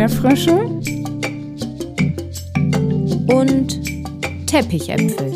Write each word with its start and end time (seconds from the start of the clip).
Erdbeerfrösche 0.00 0.54
und 3.36 4.46
Teppichäpfel. 4.46 5.34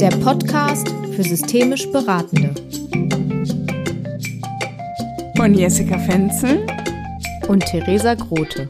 Der 0.00 0.10
Podcast 0.16 0.88
für 1.14 1.22
systemisch 1.22 1.88
Beratende. 1.92 2.52
Von 5.36 5.54
Jessica 5.54 5.96
Fenzel 6.00 6.66
und 7.46 7.64
Theresa 7.66 8.14
Grote. 8.14 8.68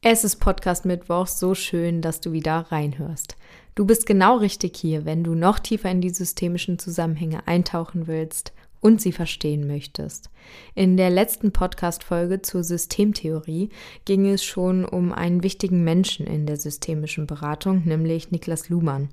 Es 0.00 0.24
ist 0.24 0.36
Podcast 0.36 0.86
Mittwoch, 0.86 1.26
so 1.26 1.54
schön, 1.54 2.00
dass 2.00 2.22
du 2.22 2.32
wieder 2.32 2.72
reinhörst. 2.72 3.36
Du 3.74 3.84
bist 3.84 4.06
genau 4.06 4.38
richtig 4.38 4.78
hier, 4.78 5.04
wenn 5.04 5.24
du 5.24 5.34
noch 5.34 5.58
tiefer 5.58 5.90
in 5.90 6.00
die 6.00 6.08
systemischen 6.08 6.78
Zusammenhänge 6.78 7.46
eintauchen 7.46 8.06
willst 8.06 8.54
und 8.82 9.00
sie 9.00 9.12
verstehen 9.12 9.66
möchtest. 9.66 10.28
In 10.74 10.98
der 10.98 11.08
letzten 11.08 11.52
Podcast-Folge 11.52 12.42
zur 12.42 12.64
Systemtheorie 12.64 13.70
ging 14.04 14.26
es 14.26 14.44
schon 14.44 14.84
um 14.84 15.12
einen 15.12 15.42
wichtigen 15.42 15.84
Menschen 15.84 16.26
in 16.26 16.44
der 16.44 16.56
systemischen 16.58 17.26
Beratung, 17.26 17.82
nämlich 17.86 18.32
Niklas 18.32 18.68
Luhmann. 18.68 19.08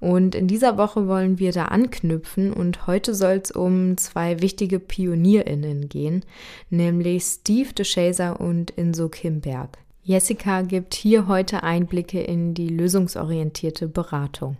Und 0.00 0.34
in 0.34 0.46
dieser 0.46 0.78
Woche 0.78 1.08
wollen 1.08 1.38
wir 1.40 1.52
da 1.52 1.66
anknüpfen 1.66 2.52
und 2.52 2.86
heute 2.86 3.14
soll 3.14 3.40
es 3.42 3.50
um 3.50 3.96
zwei 3.98 4.40
wichtige 4.40 4.78
PionierInnen 4.78 5.88
gehen, 5.88 6.24
nämlich 6.70 7.24
Steve 7.24 7.74
DeShazer 7.74 8.40
und 8.40 8.70
Inso 8.70 9.08
Kimberg. 9.08 9.78
Jessica 10.04 10.62
gibt 10.62 10.94
hier 10.94 11.26
heute 11.26 11.64
Einblicke 11.64 12.20
in 12.20 12.54
die 12.54 12.68
lösungsorientierte 12.68 13.88
Beratung. 13.88 14.56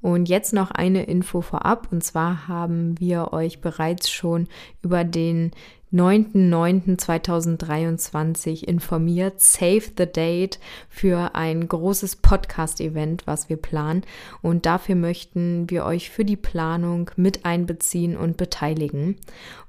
Und 0.00 0.28
jetzt 0.28 0.52
noch 0.52 0.70
eine 0.70 1.04
Info 1.04 1.40
vorab. 1.40 1.88
Und 1.90 2.02
zwar 2.02 2.48
haben 2.48 2.98
wir 2.98 3.32
euch 3.32 3.60
bereits 3.60 4.10
schon 4.10 4.48
über 4.82 5.04
den 5.04 5.50
9.9.2023 5.92 8.64
informiert. 8.64 9.40
Save 9.40 9.82
the 9.98 10.06
Date 10.06 10.60
für 10.88 11.34
ein 11.34 11.66
großes 11.66 12.14
Podcast-Event, 12.16 13.26
was 13.26 13.48
wir 13.48 13.56
planen. 13.56 14.04
Und 14.40 14.66
dafür 14.66 14.94
möchten 14.94 15.68
wir 15.68 15.84
euch 15.84 16.10
für 16.10 16.24
die 16.24 16.36
Planung 16.36 17.10
mit 17.16 17.44
einbeziehen 17.44 18.16
und 18.16 18.36
beteiligen. 18.36 19.16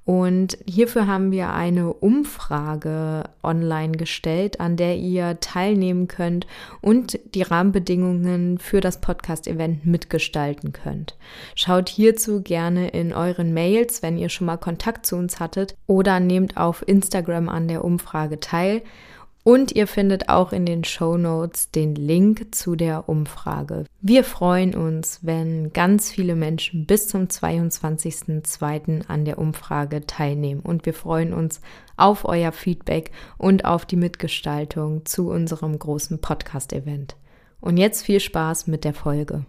Und 0.04 0.58
hierfür 0.66 1.06
haben 1.06 1.32
wir 1.32 1.54
eine 1.54 1.94
Umfrage 1.94 3.26
online 3.44 3.92
gestellt, 3.92 4.60
an 4.60 4.76
der 4.76 4.98
ihr 4.98 5.40
teilnehmen 5.40 6.08
könnt 6.08 6.48
und 6.82 7.20
die 7.36 7.44
Rahmenbedingungen 7.44 8.58
für 8.58 8.82
das 8.82 9.00
Podcast-Event 9.00 9.86
mitgestalten 9.86 10.74
könnt. 10.74 11.18
Schaut 11.54 11.88
hierzu 11.88 12.42
gerne 12.42 12.90
in 12.90 13.14
euren 13.14 13.54
Mails, 13.54 14.02
wenn 14.02 14.18
ihr 14.18 14.30
schon 14.30 14.48
mal 14.48 14.58
Kontakt 14.58 15.06
zu 15.06 15.18
uns 15.18 15.40
hattet, 15.40 15.76
oder 15.86 16.11
nehmt 16.20 16.58
auf 16.58 16.88
Instagram 16.88 17.50
an 17.50 17.68
der 17.68 17.86
Umfrage 17.86 18.40
teil. 18.40 18.82
Und 19.44 19.72
ihr 19.72 19.88
findet 19.88 20.30
auch 20.30 20.54
in 20.54 20.68
den 20.68 20.84
Show 20.84 21.18
Notes 21.18 21.72
den 21.72 21.96
Link 21.96 22.54
zu 22.54 22.76
der 22.76 23.10
Umfrage. 23.10 23.86
Wir 24.00 24.24
freuen 24.24 24.76
uns, 24.76 25.20
wenn 25.24 25.74
ganz 25.74 26.12
viele 26.12 26.36
Menschen 26.36 26.86
bis 26.86 27.08
zum 27.08 27.24
22.02. 27.24 29.08
an 29.08 29.26
der 29.26 29.40
Umfrage 29.40 30.06
teilnehmen. 30.06 30.62
Und 30.62 30.86
wir 30.86 30.94
freuen 30.94 31.34
uns 31.34 31.60
auf 31.98 32.24
euer 32.26 32.52
Feedback 32.52 33.10
und 33.40 33.66
auf 33.66 33.86
die 33.88 33.96
Mitgestaltung 33.96 35.08
zu 35.08 35.30
unserem 35.30 35.78
großen 35.78 36.22
Podcast-Event. 36.22 37.16
Und 37.60 37.78
jetzt 37.78 38.06
viel 38.06 38.20
Spaß 38.20 38.68
mit 38.68 38.84
der 38.84 38.94
Folge. 38.94 39.46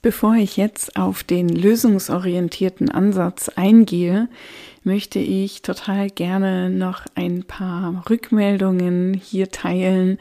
Bevor 0.00 0.34
ich 0.34 0.56
jetzt 0.56 0.96
auf 0.96 1.24
den 1.24 1.48
lösungsorientierten 1.48 2.88
Ansatz 2.88 3.48
eingehe, 3.48 4.28
möchte 4.88 5.18
ich 5.18 5.60
total 5.60 6.08
gerne 6.08 6.70
noch 6.70 7.02
ein 7.14 7.44
paar 7.44 8.04
Rückmeldungen 8.08 9.12
hier 9.12 9.50
teilen, 9.50 10.18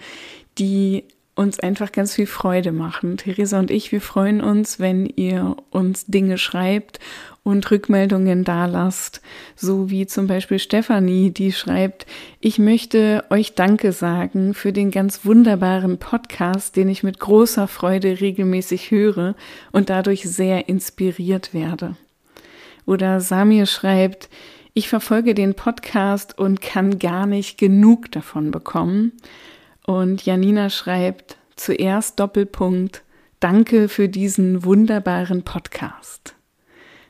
die 0.58 1.06
uns 1.36 1.58
einfach 1.62 1.94
ganz 1.94 2.16
viel 2.16 2.28
Freude 2.28 2.74
machen. 2.74 3.16
Theresa 3.16 3.59
und 3.59 3.72
ich, 3.72 3.94
wir 3.94 4.02
freuen 4.02 4.41
uns, 4.41 4.78
wenn 4.78 5.06
ihr 5.06 5.56
uns 5.69 6.06
Dinge 6.08 6.38
schreibt 6.38 7.00
und 7.44 7.72
Rückmeldungen 7.72 8.44
da 8.44 8.66
lasst, 8.66 9.22
so 9.56 9.90
wie 9.90 10.06
zum 10.06 10.28
Beispiel 10.28 10.59
Stefanie, 10.59 11.31
die 11.31 11.53
schreibt, 11.53 12.06
ich 12.41 12.59
möchte 12.59 13.24
euch 13.30 13.56
Danke 13.56 13.94
sagen 13.94 14.53
für 14.53 14.74
den 14.74 14.91
ganz 14.91 15.24
wunderbaren 15.24 15.97
Podcast, 15.97 16.75
den 16.75 16.90
ich 16.90 17.03
mit 17.03 17.22
großer 17.22 17.70
Freude 17.70 18.20
regelmäßig 18.20 18.91
höre 18.91 19.34
und 19.72 19.90
dadurch 19.90 20.24
sehr 20.24 20.68
inspiriert 20.68 21.53
werde. 21.53 21.96
Oder 22.88 23.20
Samir 23.20 23.66
schreibt, 23.66 24.30
ich 24.78 24.90
verfolge 24.90 25.34
den 25.34 25.56
Podcast 25.56 26.38
und 26.38 26.62
kann 26.62 27.00
gar 27.00 27.26
nicht 27.26 27.58
genug 27.58 28.12
davon 28.12 28.52
bekommen. 28.52 29.12
Und 29.88 30.24
Janina 30.24 30.70
schreibt 30.70 31.38
zuerst 31.56 32.20
Doppelpunkt, 32.20 33.02
danke 33.40 33.90
für 33.90 34.08
diesen 34.08 34.64
wunderbaren 34.64 35.42
Podcast. 35.42 36.36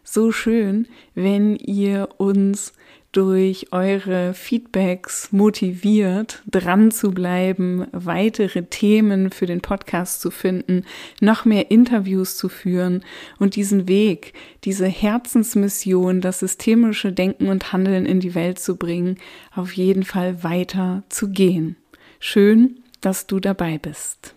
So 0.02 0.32
schön, 0.32 0.88
wenn 1.14 1.58
ihr 1.58 2.08
uns 2.16 2.72
durch 3.12 3.72
eure 3.72 4.34
Feedbacks 4.34 5.31
motiviert, 5.31 6.44
dran 6.45 6.91
zu 6.91 7.12
bleiben, 7.12 7.88
weitere 7.91 8.63
Themen 8.63 9.31
für 9.31 9.45
den 9.45 9.62
Podcast 9.62 10.22
zu 10.22 10.29
finden, 10.29 10.84
noch 11.22 11.45
mehr 11.45 11.72
Interviews 11.72 12.38
zu 12.38 12.50
führen 12.50 13.03
und 13.40 13.56
diesen 13.56 13.88
Weg, 13.88 14.34
diese 14.66 14.88
Herzensmission, 14.88 16.22
das 16.22 16.40
systemische 16.40 17.12
Denken 17.12 17.47
und 17.47 17.72
Handeln 17.73 18.06
in 18.06 18.19
die 18.19 18.35
Welt 18.35 18.59
zu 18.59 18.75
bringen, 18.75 19.18
auf 19.56 19.74
jeden 19.74 20.03
Fall 20.03 20.44
weiter 20.44 21.03
zu 21.09 21.29
gehen. 21.29 21.78
Schön, 22.19 22.79
dass 23.01 23.28
du 23.28 23.39
dabei 23.39 23.78
bist. 23.78 24.35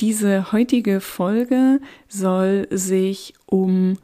Diese 0.00 0.52
heutige 0.52 1.00
Folge 1.00 1.80
soll 2.08 2.68
sich 2.70 3.34
um 3.46 3.98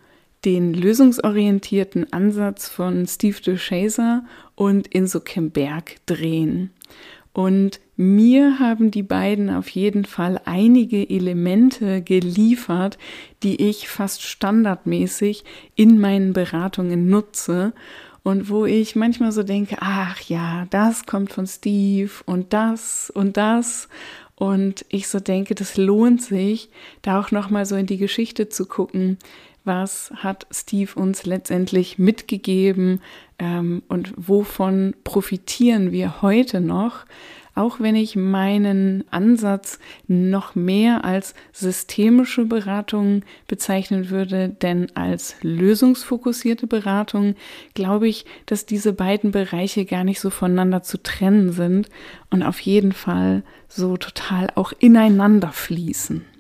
den 0.45 0.75
lösungsorientierten 0.75 2.13
Ansatz 2.13 2.69
von 2.69 3.07
Steve 3.07 3.41
DeShazer 3.41 4.25
und 4.55 4.87
Inso 4.89 5.21
Kimberg 5.21 5.97
drehen. 6.07 6.71
Und 7.33 7.81
mir 7.97 8.61
haben 8.61 8.91
die 8.91 9.03
beiden 9.03 9.51
auf 9.51 9.69
jeden 9.69 10.05
Fall 10.05 10.41
einige 10.45 11.09
Elemente 11.11 12.01
geliefert, 12.03 12.97
die 13.43 13.69
ich 13.69 13.89
fast 13.89 14.23
standardmäßig 14.23 15.45
in 15.75 15.99
meinen 15.99 16.33
Beratungen 16.33 17.09
nutze 17.09 17.73
und 18.23 18.49
wo 18.49 18.67
ich 18.67 18.95
manchmal 18.95 19.33
so 19.33 19.43
denke, 19.43 19.77
ach 19.81 20.21
ja, 20.23 20.67
das 20.71 21.07
kommt 21.07 21.33
von 21.33 21.47
Steve 21.47 22.11
und 22.25 22.53
das 22.53 23.11
und 23.11 23.37
das 23.37 23.89
und 24.37 24.85
ich 24.89 25.09
so 25.09 25.21
denke, 25.21 25.55
das 25.55 25.77
lohnt 25.77 26.23
sich, 26.23 26.71
da 27.03 27.21
auch 27.21 27.31
noch 27.31 27.51
mal 27.51 27.67
so 27.67 27.77
in 27.77 27.87
die 27.87 27.99
Geschichte 27.99 28.49
zu 28.49 28.67
gucken, 28.67 29.19
was 29.65 30.13
hat 30.17 30.47
Steve 30.51 30.95
uns 30.95 31.25
letztendlich 31.27 31.99
mitgegeben 31.99 33.01
ähm, 33.39 33.83
und 33.89 34.13
wovon 34.17 34.95
profitieren 35.05 35.91
wir 35.91 36.23
heute 36.23 36.61
noch, 36.61 37.07
auch 37.55 37.79
wenn 37.79 37.95
ich 37.95 38.17
meinen 38.17 39.05
Ansatz 39.11 39.79
noch 40.09 40.55
mehr 40.55 41.05
als 41.05 41.35
systemische 41.53 42.45
Beratung 42.45 43.23
bezeichnen 43.47 44.11
würde, 44.11 44.49
denn 44.49 44.95
als 44.97 45.37
lösungsfokussierte 45.43 46.67
Beratung 46.67 47.37
glaube 47.75 48.09
ich, 48.09 48.27
dass 48.47 48.67
diese 48.67 48.93
beiden 48.93 49.31
Bereiche 49.31 49.85
gar 49.85 50.05
nicht 50.05 50.21
so 50.21 50.31
voneinander 50.31 50.83
zu 50.83 51.03
trennen 51.03 51.53
sind 51.53 51.89
und 52.31 52.43
auf 52.43 52.59
jeden 52.61 52.93
Fall 52.93 53.45
so 53.69 53.97
total 53.97 54.49
auch 54.57 54.73
ineinander 54.79 55.53
fließen. 55.53 56.34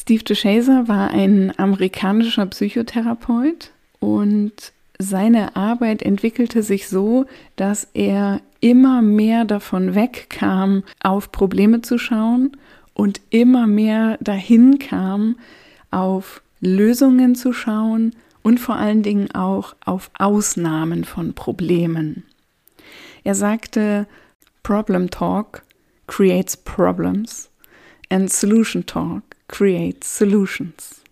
Steve 0.00 0.22
DeShazer 0.22 0.86
war 0.86 1.10
ein 1.10 1.52
amerikanischer 1.58 2.46
Psychotherapeut 2.46 3.72
und 3.98 4.72
seine 5.00 5.56
Arbeit 5.56 6.02
entwickelte 6.02 6.62
sich 6.62 6.88
so, 6.88 7.26
dass 7.56 7.88
er 7.94 8.40
immer 8.60 9.02
mehr 9.02 9.44
davon 9.44 9.96
wegkam, 9.96 10.84
auf 11.02 11.32
Probleme 11.32 11.82
zu 11.82 11.98
schauen 11.98 12.56
und 12.94 13.20
immer 13.30 13.66
mehr 13.66 14.18
dahin 14.20 14.78
kam, 14.78 15.36
auf 15.90 16.42
Lösungen 16.60 17.34
zu 17.34 17.52
schauen 17.52 18.14
und 18.42 18.60
vor 18.60 18.76
allen 18.76 19.02
Dingen 19.02 19.32
auch 19.32 19.74
auf 19.84 20.10
Ausnahmen 20.16 21.04
von 21.04 21.34
Problemen. 21.34 22.24
Er 23.24 23.34
sagte, 23.34 24.06
Problem 24.62 25.10
Talk 25.10 25.62
creates 26.06 26.56
problems 26.56 27.50
and 28.10 28.30
Solution 28.30 28.86
Talk 28.86 29.27
creates 29.48 30.16
solutions. 30.16 31.02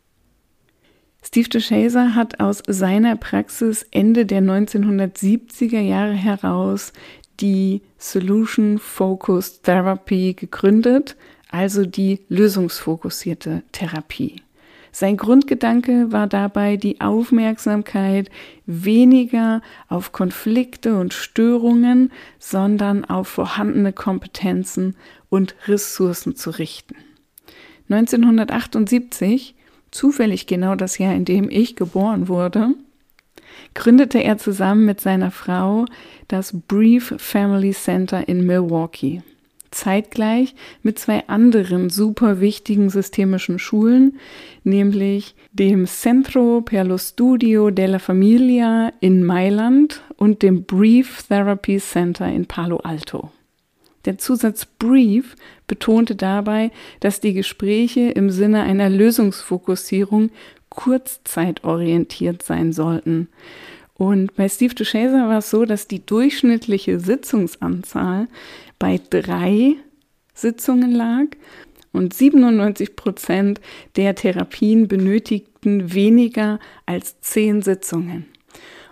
Steve 1.23 1.49
DeShazer 1.49 2.15
hat 2.15 2.39
aus 2.39 2.63
seiner 2.69 3.17
Praxis 3.17 3.85
Ende 3.91 4.27
der 4.27 4.43
1970er 4.43 5.81
Jahre 5.81 6.13
heraus 6.13 6.93
die 7.41 7.83
Solution 7.99 8.79
Focused 8.79 9.65
Therapy 9.65 10.35
gegründet, 10.35 11.17
also 11.51 11.85
die 11.85 12.21
lösungsfokussierte 12.29 13.63
Therapie. 13.73 14.43
Sein 14.93 15.19
Grundgedanke 15.19 16.11
war 16.11 16.27
dabei 16.27 16.79
die 16.79 17.03
Aufmerksamkeit 17.03 18.31
weniger 18.65 19.61
auf 19.89 20.13
Konflikte 20.13 20.97
und 20.97 21.13
Störungen, 21.13 22.13
sondern 22.39 23.05
auf 23.05 23.29
vorhandene 23.29 23.93
Kompetenzen 23.93 24.97
und 25.29 25.55
Ressourcen 25.67 26.35
zu 26.35 26.49
richten. 26.49 26.95
1978, 27.89 29.55
zufällig 29.91 30.47
genau 30.47 30.75
das 30.75 30.99
Jahr, 30.99 31.15
in 31.15 31.25
dem 31.25 31.49
ich 31.49 31.77
geboren 31.77 32.29
wurde, 32.29 32.75
gründete 33.75 34.23
er 34.23 34.39
zusammen 34.39 34.85
mit 34.85 35.01
seiner 35.01 35.31
Frau 35.31 35.87
das 36.29 36.53
Brief 36.67 37.15
Family 37.19 37.73
Center 37.73 38.29
in 38.29 38.47
Milwaukee. 38.47 39.23
Zeitgleich 39.71 40.55
mit 40.83 40.99
zwei 40.99 41.27
anderen 41.29 41.91
super 41.91 42.41
wichtigen 42.41 42.89
systemischen 42.89 43.59
Schulen, 43.59 44.19
nämlich 44.65 45.35
dem 45.53 45.87
Centro 45.87 46.63
per 46.63 46.85
lo 46.85 46.99
Studio 46.99 47.71
della 47.71 47.99
Familia 47.99 48.93
in 49.01 49.25
Mailand 49.25 50.03
und 50.17 50.43
dem 50.43 50.65
Brief 50.65 51.25
Therapy 51.29 51.79
Center 51.79 52.27
in 52.27 52.47
Palo 52.47 52.79
Alto. 52.79 53.31
Der 54.07 54.19
Zusatz 54.19 54.65
Brief 54.65 55.37
betonte 55.67 56.15
dabei, 56.15 56.71
dass 57.01 57.21
die 57.21 57.35
Gespräche 57.35 58.11
im 58.11 58.31
Sinne 58.31 58.63
einer 58.63 58.89
Lösungsfokussierung 58.89 60.31
kurzzeitorientiert 60.71 62.43
sein 62.43 62.73
sollten. 62.73 63.29
Und 63.95 64.37
bei 64.37 64.49
Steve 64.49 64.75
DeShazer 64.75 65.29
war 65.29 65.39
es 65.39 65.51
so, 65.51 65.65
dass 65.65 65.89
die 65.89 66.05
durchschnittliche 66.05 67.01
Sitzungsanzahl 67.01 68.29
bei 68.79 69.01
drei 69.11 69.77
Sitzungen 70.35 70.93
lag 70.93 71.25
und 71.93 72.13
97 72.13 72.95
Prozent 72.95 73.61
der 73.97 74.15
Therapien 74.15 74.87
benötigten 74.87 75.95
weniger 75.95 76.61
als 76.85 77.21
zehn 77.21 77.63
Sitzungen. 77.63 78.27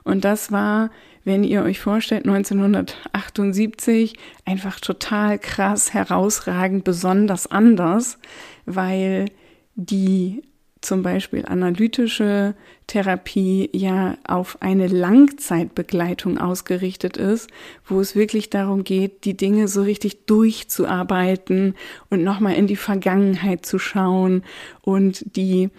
Und 0.05 0.25
das 0.25 0.50
war, 0.50 0.90
wenn 1.25 1.43
ihr 1.44 1.62
euch 1.62 1.81
vorstellt, 1.81 2.26
1978 2.26 4.17
einfach 4.44 4.79
total 4.81 5.38
krass, 5.38 5.94
herausragend, 5.94 6.85
besonders 6.85 7.47
anders, 7.47 8.19
weil 8.67 9.26
die 9.75 10.43
zum 10.85 11.03
Beispiel 11.03 11.47
analytische 11.47 12.55
Therapie 12.87 13.71
ja 13.73 14.19
auf 14.26 14.61
eine 14.61 14.87
Langzeitbegleitung 14.87 16.38
ausgerichtet 16.38 17.17
ist, 17.17 17.49
wo 17.87 18.00
es 18.00 18.15
wirklich 18.15 18.50
darum 18.50 18.85
geht, 18.85 19.25
die 19.25 19.37
Dinge 19.37 19.69
so 19.69 19.82
richtig 19.82 20.26
durchzuarbeiten 20.26 21.75
und 22.11 22.23
nochmal 22.23 22.55
in 22.55 22.67
die 22.67 22.76
Vergangenheit 22.76 23.65
zu 23.65 23.79
schauen 23.79 24.43
und 24.82 25.37
die 25.37 25.71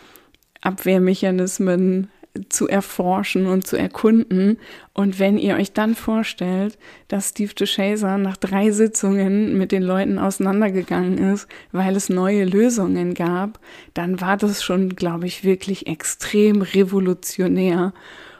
Abwehrmechanismen 0.61 2.09
zu 2.49 2.67
erforschen 2.67 3.47
und 3.47 3.65
zu 3.65 3.77
erkunden. 3.77 4.57
Und 4.93 5.19
wenn 5.19 5.37
ihr 5.37 5.55
euch 5.55 5.73
dann 5.73 5.95
vorstellt, 5.95 6.77
dass 7.07 7.29
Steve 7.29 7.53
DeShazer 7.53 8.17
nach 8.17 8.37
drei 8.37 8.71
Sitzungen 8.71 9.57
mit 9.57 9.71
den 9.71 9.83
Leuten 9.83 10.19
auseinandergegangen 10.19 11.17
ist, 11.17 11.47
weil 11.71 11.95
es 11.95 12.09
neue 12.09 12.45
Lösungen 12.45 13.13
gab, 13.13 13.59
dann 13.93 14.21
war 14.21 14.37
das 14.37 14.63
schon, 14.63 14.95
glaube 14.95 15.27
ich, 15.27 15.43
wirklich 15.43 15.87
extrem 15.87 16.61
revolutionär 16.61 17.93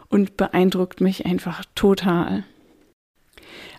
und 0.10 0.38
beeindruckt 0.38 1.02
mich 1.02 1.26
einfach 1.26 1.64
total. 1.76 2.44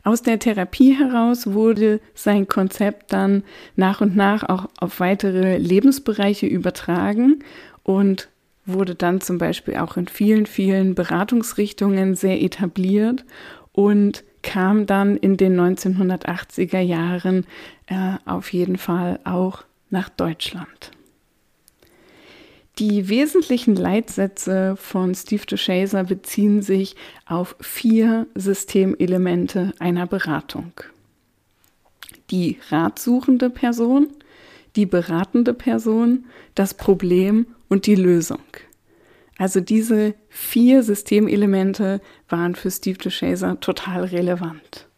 Aus 0.06 0.22
der 0.22 0.38
Therapie 0.38 0.94
heraus 0.94 1.52
wurde 1.52 2.00
sein 2.14 2.46
Konzept 2.46 3.12
dann 3.12 3.42
nach 3.74 4.00
und 4.00 4.14
nach 4.14 4.48
auch 4.48 4.68
auf 4.78 5.00
weitere 5.00 5.58
Lebensbereiche 5.58 6.46
übertragen 6.46 7.42
und 7.82 8.28
wurde 8.66 8.94
dann 8.94 9.20
zum 9.20 9.38
Beispiel 9.38 9.76
auch 9.76 9.96
in 9.96 10.08
vielen, 10.08 10.46
vielen 10.46 10.94
Beratungsrichtungen 10.94 12.14
sehr 12.14 12.42
etabliert 12.42 13.24
und 13.72 14.24
kam 14.42 14.86
dann 14.86 15.16
in 15.16 15.36
den 15.36 15.58
1980er 15.58 16.80
Jahren 16.80 17.46
äh, 17.86 18.16
auf 18.24 18.52
jeden 18.52 18.78
Fall 18.78 19.20
auch 19.24 19.64
nach 19.90 20.08
Deutschland. 20.08 20.92
Die 22.78 23.08
wesentlichen 23.08 23.74
Leitsätze 23.74 24.76
von 24.76 25.14
Steve 25.14 25.46
DeShazer 25.46 26.04
beziehen 26.04 26.60
sich 26.60 26.94
auf 27.24 27.56
vier 27.60 28.26
Systemelemente 28.34 29.72
einer 29.78 30.06
Beratung. 30.06 30.72
Die 32.30 32.58
ratsuchende 32.68 33.48
Person, 33.48 34.08
die 34.76 34.84
beratende 34.84 35.54
Person, 35.54 36.26
das 36.54 36.74
Problem 36.74 37.46
und 37.68 37.86
die 37.86 37.94
Lösung. 37.94 38.42
Also 39.38 39.60
diese 39.60 40.14
vier 40.28 40.82
Systemelemente 40.82 42.00
waren 42.28 42.54
für 42.54 42.70
Steve 42.70 42.98
DeShazer 42.98 43.60
total 43.60 44.04
relevant. 44.04 44.88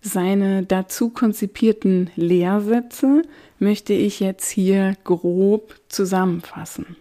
Seine 0.00 0.64
dazu 0.64 1.10
konzipierten 1.10 2.10
Lehrsätze 2.16 3.22
möchte 3.58 3.92
ich 3.92 4.18
jetzt 4.20 4.50
hier 4.50 4.96
grob 5.04 5.76
zusammenfassen. 5.88 6.96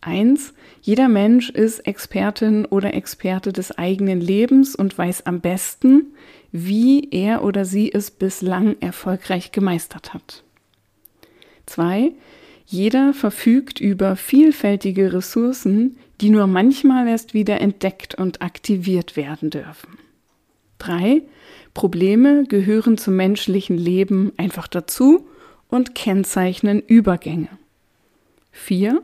Eins: 0.00 0.54
Jeder 0.80 1.08
Mensch 1.08 1.50
ist 1.50 1.80
Expertin 1.80 2.64
oder 2.64 2.94
Experte 2.94 3.52
des 3.52 3.76
eigenen 3.76 4.20
Lebens 4.20 4.74
und 4.74 4.96
weiß 4.96 5.26
am 5.26 5.40
besten, 5.40 6.14
wie 6.52 7.10
er 7.10 7.44
oder 7.44 7.64
sie 7.64 7.92
es 7.92 8.10
bislang 8.10 8.76
erfolgreich 8.80 9.52
gemeistert 9.52 10.14
hat. 10.14 10.44
Zwei: 11.66 12.12
jeder 12.70 13.14
verfügt 13.14 13.80
über 13.80 14.14
vielfältige 14.14 15.14
Ressourcen, 15.14 15.96
die 16.20 16.28
nur 16.28 16.46
manchmal 16.46 17.08
erst 17.08 17.32
wieder 17.32 17.62
entdeckt 17.62 18.14
und 18.14 18.42
aktiviert 18.42 19.16
werden 19.16 19.48
dürfen. 19.48 19.96
3. 20.76 21.22
Probleme 21.72 22.44
gehören 22.44 22.98
zum 22.98 23.16
menschlichen 23.16 23.78
Leben 23.78 24.32
einfach 24.36 24.68
dazu 24.68 25.26
und 25.68 25.94
kennzeichnen 25.94 26.80
Übergänge. 26.80 27.48
4. 28.52 29.00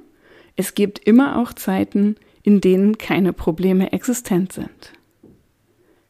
Es 0.56 0.74
gibt 0.74 0.98
immer 0.98 1.38
auch 1.38 1.54
Zeiten, 1.54 2.16
in 2.42 2.60
denen 2.60 2.98
keine 2.98 3.32
Probleme 3.32 3.92
existent 3.92 4.52
sind. 4.52 4.92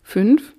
5. 0.03 0.55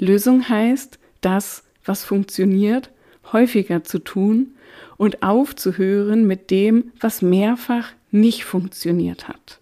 Lösung 0.00 0.48
heißt, 0.48 0.98
das, 1.20 1.62
was 1.84 2.02
funktioniert, 2.02 2.90
häufiger 3.32 3.84
zu 3.84 4.00
tun 4.00 4.54
und 5.02 5.24
aufzuhören 5.24 6.28
mit 6.28 6.52
dem, 6.52 6.92
was 7.00 7.22
mehrfach 7.22 7.90
nicht 8.12 8.44
funktioniert 8.44 9.26
hat. 9.26 9.58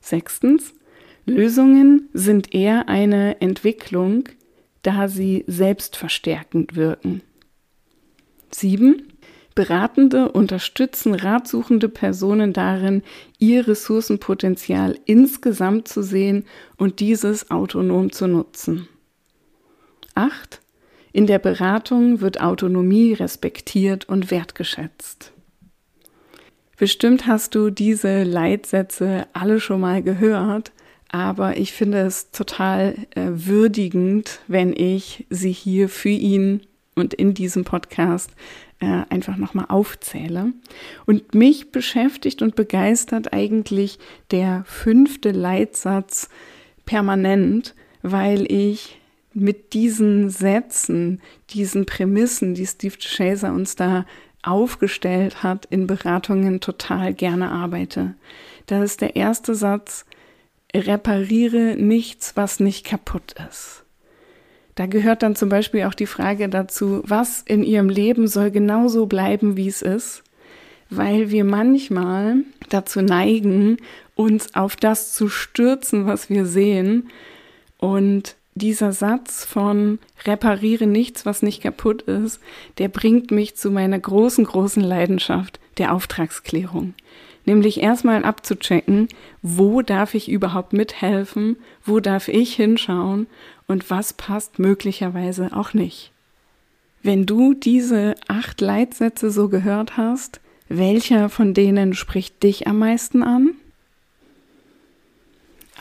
Sechstens, 0.00 0.74
Lösungen 1.26 2.08
sind 2.12 2.52
eher 2.52 2.88
eine 2.88 3.40
Entwicklung, 3.40 4.28
da 4.82 5.06
sie 5.06 5.44
selbstverstärkend 5.46 6.74
wirken. 6.74 7.22
Sieben, 8.50 9.12
Beratende 9.54 10.32
unterstützen 10.32 11.14
ratsuchende 11.14 11.88
Personen 11.88 12.52
darin, 12.52 13.04
ihr 13.38 13.68
Ressourcenpotenzial 13.68 14.98
insgesamt 15.04 15.86
zu 15.86 16.02
sehen 16.02 16.46
und 16.78 16.98
dieses 16.98 17.52
autonom 17.52 18.10
zu 18.10 18.26
nutzen. 18.26 18.88
Acht, 20.16 20.61
in 21.12 21.26
der 21.26 21.38
Beratung 21.38 22.20
wird 22.20 22.40
Autonomie 22.40 23.12
respektiert 23.12 24.08
und 24.08 24.30
wertgeschätzt. 24.30 25.32
Bestimmt 26.78 27.26
hast 27.26 27.54
du 27.54 27.70
diese 27.70 28.24
Leitsätze 28.24 29.26
alle 29.32 29.60
schon 29.60 29.80
mal 29.80 30.02
gehört, 30.02 30.72
aber 31.08 31.58
ich 31.58 31.72
finde 31.72 32.00
es 32.00 32.30
total 32.30 32.96
äh, 33.14 33.26
würdigend, 33.28 34.40
wenn 34.48 34.72
ich 34.72 35.26
sie 35.28 35.52
hier 35.52 35.88
für 35.88 36.08
ihn 36.08 36.62
und 36.94 37.14
in 37.14 37.34
diesem 37.34 37.64
Podcast 37.64 38.30
äh, 38.80 39.02
einfach 39.10 39.36
nochmal 39.36 39.66
aufzähle. 39.68 40.52
Und 41.06 41.34
mich 41.34 41.70
beschäftigt 41.70 42.42
und 42.42 42.56
begeistert 42.56 43.32
eigentlich 43.32 43.98
der 44.30 44.64
fünfte 44.66 45.30
Leitsatz 45.30 46.30
permanent, 46.86 47.74
weil 48.02 48.50
ich 48.50 48.98
mit 49.34 49.72
diesen 49.72 50.30
Sätzen, 50.30 51.20
diesen 51.50 51.86
Prämissen, 51.86 52.54
die 52.54 52.66
Steve 52.66 52.96
Chaser 52.98 53.52
uns 53.52 53.76
da 53.76 54.04
aufgestellt 54.42 55.42
hat, 55.42 55.66
in 55.66 55.86
Beratungen 55.86 56.60
total 56.60 57.14
gerne 57.14 57.50
arbeite. 57.50 58.14
Das 58.66 58.82
ist 58.82 59.00
der 59.00 59.16
erste 59.16 59.54
Satz, 59.54 60.04
repariere 60.74 61.76
nichts, 61.76 62.36
was 62.36 62.60
nicht 62.60 62.84
kaputt 62.84 63.34
ist. 63.48 63.84
Da 64.74 64.86
gehört 64.86 65.22
dann 65.22 65.36
zum 65.36 65.48
Beispiel 65.48 65.84
auch 65.84 65.94
die 65.94 66.06
Frage 66.06 66.48
dazu, 66.48 67.02
was 67.04 67.42
in 67.42 67.62
ihrem 67.62 67.90
Leben 67.90 68.26
soll 68.26 68.50
genauso 68.50 69.06
bleiben, 69.06 69.56
wie 69.56 69.68
es 69.68 69.82
ist, 69.82 70.22
weil 70.88 71.30
wir 71.30 71.44
manchmal 71.44 72.36
dazu 72.70 73.02
neigen, 73.02 73.76
uns 74.14 74.54
auf 74.54 74.76
das 74.76 75.12
zu 75.12 75.28
stürzen, 75.28 76.06
was 76.06 76.30
wir 76.30 76.46
sehen 76.46 77.10
und 77.78 78.36
dieser 78.54 78.92
Satz 78.92 79.44
von 79.44 79.98
repariere 80.24 80.86
nichts, 80.86 81.24
was 81.24 81.42
nicht 81.42 81.62
kaputt 81.62 82.02
ist, 82.02 82.40
der 82.78 82.88
bringt 82.88 83.30
mich 83.30 83.56
zu 83.56 83.70
meiner 83.70 83.98
großen, 83.98 84.44
großen 84.44 84.82
Leidenschaft 84.82 85.58
der 85.78 85.94
Auftragsklärung. 85.94 86.94
Nämlich 87.44 87.80
erstmal 87.80 88.24
abzuchecken, 88.24 89.08
wo 89.40 89.82
darf 89.82 90.14
ich 90.14 90.30
überhaupt 90.30 90.72
mithelfen, 90.74 91.56
wo 91.84 91.98
darf 91.98 92.28
ich 92.28 92.54
hinschauen 92.54 93.26
und 93.66 93.90
was 93.90 94.12
passt 94.12 94.58
möglicherweise 94.58 95.50
auch 95.56 95.74
nicht. 95.74 96.12
Wenn 97.02 97.26
du 97.26 97.54
diese 97.54 98.14
acht 98.28 98.60
Leitsätze 98.60 99.32
so 99.32 99.48
gehört 99.48 99.96
hast, 99.96 100.40
welcher 100.68 101.28
von 101.28 101.52
denen 101.52 101.94
spricht 101.94 102.42
dich 102.42 102.68
am 102.68 102.78
meisten 102.78 103.24
an? 103.24 103.54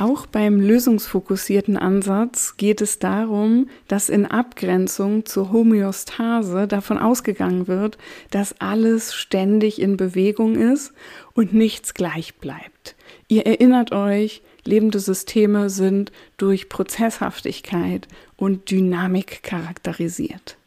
Auch 0.01 0.25
beim 0.25 0.59
lösungsfokussierten 0.59 1.77
Ansatz 1.77 2.57
geht 2.57 2.81
es 2.81 2.97
darum, 2.97 3.69
dass 3.87 4.09
in 4.09 4.25
Abgrenzung 4.25 5.27
zur 5.27 5.51
Homöostase 5.51 6.67
davon 6.67 6.97
ausgegangen 6.97 7.67
wird, 7.67 7.99
dass 8.31 8.59
alles 8.59 9.13
ständig 9.13 9.79
in 9.79 9.97
Bewegung 9.97 10.55
ist 10.55 10.91
und 11.35 11.53
nichts 11.53 11.93
gleich 11.93 12.33
bleibt. 12.33 12.95
Ihr 13.27 13.45
erinnert 13.45 13.91
euch, 13.91 14.41
lebende 14.65 14.99
Systeme 14.99 15.69
sind 15.69 16.11
durch 16.37 16.67
Prozesshaftigkeit 16.67 18.07
und 18.37 18.71
Dynamik 18.71 19.43
charakterisiert. 19.43 20.57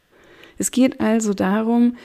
Es 0.57 0.71
geht 0.71 1.01
also 1.01 1.33
darum, 1.33 1.97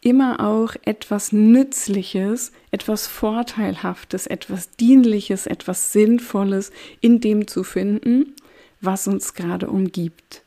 immer 0.00 0.40
auch 0.40 0.74
etwas 0.84 1.32
Nützliches, 1.32 2.52
etwas 2.70 3.06
Vorteilhaftes, 3.06 4.26
etwas 4.26 4.70
Dienliches, 4.70 5.46
etwas 5.46 5.92
Sinnvolles 5.92 6.72
in 7.00 7.20
dem 7.20 7.46
zu 7.46 7.64
finden, 7.64 8.34
was 8.80 9.06
uns 9.06 9.34
gerade 9.34 9.68
umgibt. 9.68 10.42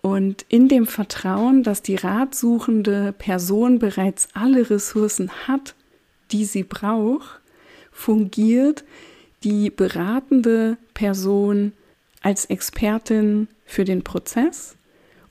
Und 0.00 0.44
in 0.48 0.68
dem 0.68 0.86
Vertrauen, 0.86 1.62
dass 1.62 1.82
die 1.82 1.96
ratsuchende 1.96 3.12
Person 3.16 3.78
bereits 3.78 4.28
alle 4.34 4.68
Ressourcen 4.68 5.30
hat, 5.48 5.74
die 6.30 6.44
sie 6.44 6.62
braucht, 6.62 7.40
fungiert 7.90 8.84
die 9.42 9.70
beratende 9.70 10.76
Person 10.92 11.72
als 12.20 12.44
Expertin 12.46 13.48
für 13.64 13.84
den 13.84 14.04
Prozess 14.04 14.76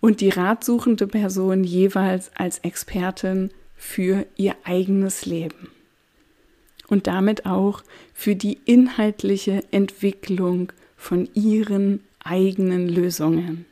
und 0.04 0.20
die 0.20 0.32
ratsuchende 0.32 1.08
Person 1.08 1.64
jeweils 1.64 2.30
als 2.36 2.60
Expertin 2.60 3.52
für 3.78 4.26
ihr 4.36 4.54
eigenes 4.66 5.26
Leben 5.26 5.70
und 6.90 7.08
damit 7.08 7.46
auch 7.46 7.84
für 8.14 8.36
die 8.36 8.58
inhaltliche 8.66 9.64
Entwicklung 9.72 10.74
von 10.98 11.30
ihren 11.34 12.02
eigenen 12.22 12.90
Lösungen. 12.90 13.64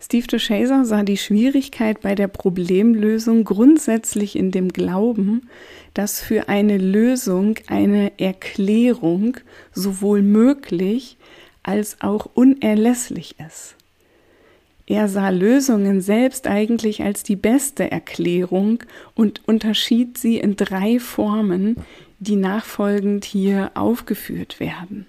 Steve 0.00 0.26
DeShazer 0.26 0.86
sah 0.86 1.02
die 1.02 1.18
Schwierigkeit 1.18 2.00
bei 2.00 2.14
der 2.14 2.28
Problemlösung 2.28 3.44
grundsätzlich 3.44 4.36
in 4.36 4.50
dem 4.50 4.70
Glauben, 4.70 5.50
dass 5.92 6.22
für 6.22 6.48
eine 6.48 6.78
Lösung 6.78 7.56
eine 7.66 8.18
Erklärung 8.18 9.36
sowohl 9.74 10.22
möglich 10.22 11.18
als 11.62 12.00
auch 12.00 12.24
unerlässlich 12.32 13.34
ist. 13.38 13.76
Er 14.90 15.06
sah 15.06 15.28
Lösungen 15.28 16.00
selbst 16.00 16.48
eigentlich 16.48 17.04
als 17.04 17.22
die 17.22 17.36
beste 17.36 17.92
Erklärung 17.92 18.82
und 19.14 19.40
unterschied 19.46 20.18
sie 20.18 20.36
in 20.38 20.56
drei 20.56 20.98
Formen, 20.98 21.76
die 22.18 22.34
nachfolgend 22.34 23.24
hier 23.24 23.70
aufgeführt 23.74 24.58
werden. 24.58 25.06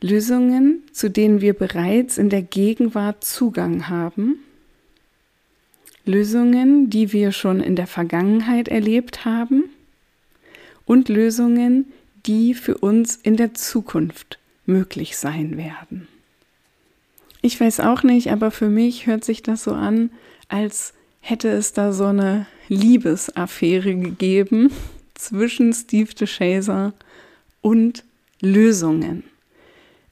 Lösungen, 0.00 0.82
zu 0.90 1.08
denen 1.08 1.40
wir 1.40 1.52
bereits 1.52 2.18
in 2.18 2.28
der 2.28 2.42
Gegenwart 2.42 3.22
Zugang 3.22 3.88
haben, 3.88 4.40
Lösungen, 6.04 6.90
die 6.90 7.12
wir 7.12 7.30
schon 7.30 7.60
in 7.60 7.76
der 7.76 7.86
Vergangenheit 7.86 8.66
erlebt 8.66 9.24
haben 9.24 9.70
und 10.86 11.08
Lösungen, 11.08 11.92
die 12.26 12.52
für 12.54 12.78
uns 12.78 13.14
in 13.14 13.36
der 13.36 13.54
Zukunft 13.54 14.40
möglich 14.64 15.16
sein 15.16 15.56
werden. 15.56 16.08
Ich 17.46 17.60
weiß 17.60 17.78
auch 17.78 18.02
nicht, 18.02 18.32
aber 18.32 18.50
für 18.50 18.68
mich 18.68 19.06
hört 19.06 19.24
sich 19.24 19.40
das 19.40 19.62
so 19.62 19.70
an, 19.70 20.10
als 20.48 20.94
hätte 21.20 21.48
es 21.48 21.72
da 21.72 21.92
so 21.92 22.06
eine 22.06 22.48
Liebesaffäre 22.66 23.94
gegeben 23.94 24.72
zwischen 25.14 25.72
Steve 25.72 26.12
DeShazer 26.12 26.92
und 27.60 28.02
Lösungen. 28.40 29.22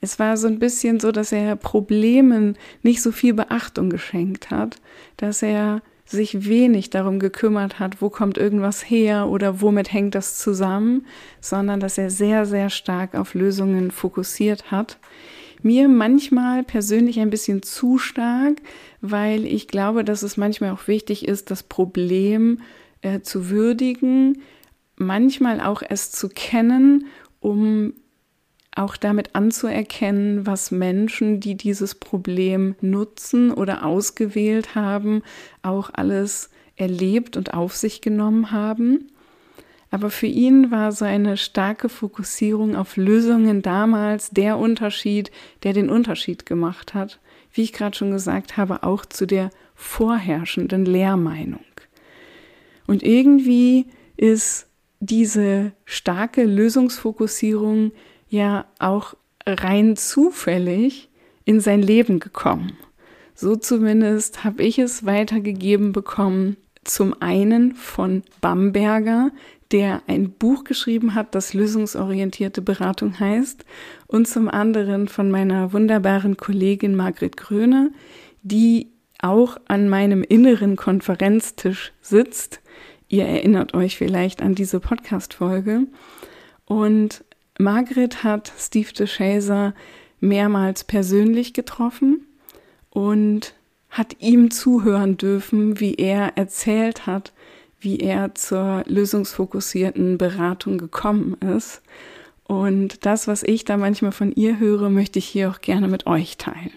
Es 0.01 0.21
war 0.21 0.37
so 0.37 0.47
ein 0.47 0.61
bisschen 0.61 1.01
so, 1.01 1.11
dass 1.11 1.33
er 1.33 1.57
Problemen 1.57 2.57
nicht 2.85 3.03
so 3.03 3.11
viel 3.11 3.35
Beachtung 3.35 3.91
geschenkt 3.91 4.53
hat, 4.53 4.77
dass 5.17 5.43
er 5.43 5.83
sich 6.05 6.47
wenig 6.47 6.91
darum 6.91 7.19
gekümmert 7.19 7.81
hat, 7.81 8.01
wo 8.01 8.11
kommt 8.11 8.39
irgendwas 8.39 8.89
her 8.89 9.27
oder 9.27 9.61
womit 9.61 9.93
hängt 9.93 10.15
das 10.15 10.39
zusammen, 10.39 11.05
sondern 11.41 11.81
dass 11.81 11.99
er 11.99 12.11
sehr, 12.11 12.47
sehr 12.47 12.71
stark 12.71 13.17
auf 13.17 13.35
Lösungen 13.35 13.91
fokussiert 13.91 14.71
hat, 14.71 14.99
mir 15.65 15.89
manchmal 15.89 16.63
persönlich 16.63 17.19
ein 17.21 17.31
bisschen 17.31 17.63
zu 17.63 17.99
stark, 17.99 18.61
weil 19.01 19.45
ich 19.47 19.67
glaube, 19.67 20.05
dass 20.05 20.23
es 20.23 20.37
manchmal 20.37 20.71
auch 20.71 20.87
wichtig 20.87 21.27
ist, 21.27 21.51
das 21.51 21.63
Problem 21.63 22.61
äh, 23.03 23.21
zu 23.21 23.49
würdigen, 23.51 24.43
manchmal 24.97 25.61
auch 25.61 25.83
es 25.89 26.13
zu 26.13 26.29
kennen, 26.29 27.07
um 27.41 27.95
auch 28.77 28.97
damit 28.97 29.35
anzuerkennen, 29.35 30.47
was 30.47 30.71
Menschen, 30.71 31.41
die 31.41 31.57
dieses 31.57 31.95
Problem 31.95 32.75
nutzen 32.81 33.53
oder 33.53 33.85
ausgewählt 33.85 34.75
haben, 34.75 35.23
auch 35.63 35.91
alles 35.93 36.51
erlebt 36.77 37.37
und 37.37 37.55
auf 37.55 37.77
sich 37.77 38.01
genommen 38.01 38.51
haben. 38.51 39.09
Aber 39.91 40.11
für 40.11 40.27
ihn 40.27 40.71
war 40.71 40.93
so 40.93 41.05
eine 41.05 41.37
starke 41.37 41.89
Fokussierung 41.89 42.77
auf 42.77 42.97
Lösungen 42.97 43.63
damals 43.63 44.31
der 44.31 44.59
Unterschied, 44.59 45.31
der 45.63 45.73
den 45.73 45.89
Unterschied 45.89 46.47
gemacht 46.47 46.95
hat. 46.95 47.21
Wie 47.53 47.63
ich 47.63 47.73
gerade 47.73 47.97
schon 47.97 48.11
gesagt 48.11 48.57
habe, 48.57 48.83
auch 48.83 49.07
zu 49.07 49.27
der 49.27 49.51
vorherrschenden 49.75 50.85
Lehrmeinung. 50.85 51.65
Und 52.87 53.03
irgendwie 53.03 53.87
ist 54.17 54.67
diese 55.01 55.73
starke 55.85 56.45
Lösungsfokussierung 56.45 57.93
ja 58.29 58.67
auch 58.79 59.15
rein 59.47 59.97
zufällig 59.97 61.09
in 61.45 61.61
sein 61.61 61.83
Leben 61.83 62.21
gekommen. 62.21 62.73
So 63.35 63.57
zumindest 63.57 64.45
habe 64.45 64.63
ich 64.63 64.79
es 64.79 65.05
weitergegeben 65.05 65.93
bekommen. 65.93 66.57
Zum 66.85 67.21
einen 67.21 67.75
von 67.75 68.23
Bamberger, 68.41 69.31
der 69.73 70.03
ein 70.07 70.31
Buch 70.31 70.65
geschrieben 70.65 71.15
hat, 71.15 71.35
das 71.35 71.55
lösungsorientierte 71.55 72.63
Beratung 72.63 73.19
heißt, 73.19 73.65
und 74.07 74.29
zum 74.29 74.49
anderen 74.49 75.09
von 75.09 75.31
meiner 75.31 75.73
wunderbaren 75.73 76.37
Kollegin 76.37 76.95
Margret 76.95 77.37
Gröne, 77.37 77.93
die 78.43 78.89
auch 79.21 79.57
an 79.69 79.89
meinem 79.89 80.23
inneren 80.23 80.77
Konferenztisch 80.77 81.93
sitzt. 82.01 82.61
Ihr 83.09 83.25
erinnert 83.25 83.75
euch 83.75 83.97
vielleicht 83.97 84.43
an 84.43 84.55
diese 84.55 84.81
Podcast-Folge. 84.81 85.87
Und 86.67 87.25
Margret 87.59 88.23
hat 88.25 88.53
Steve 88.59 88.93
DeShazer 88.93 89.75
mehrmals 90.21 90.85
persönlich 90.85 91.53
getroffen 91.53 92.27
und 92.91 93.55
hat 93.91 94.17
ihm 94.21 94.51
zuhören 94.51 95.17
dürfen, 95.17 95.79
wie 95.79 95.95
er 95.95 96.37
erzählt 96.37 97.07
hat, 97.07 97.33
wie 97.85 98.01
er 98.01 98.35
zur 98.35 98.83
lösungsfokussierten 98.87 100.19
Beratung 100.19 100.79
gekommen 100.79 101.37
ist. 101.57 101.83
Und 102.47 103.07
das, 103.07 103.29
was 103.29 103.43
ich 103.43 103.65
da 103.65 103.77
manchmal 103.77 104.13
von 104.13 104.33
ihr 104.33 104.59
höre, 104.59 104.91
möchte 104.91 105.19
ich 105.19 105.27
hier 105.27 105.51
auch 105.51 105.61
gerne 105.61 105.89
mit 105.89 106.07
euch 106.07 106.37
teilen. 106.37 106.73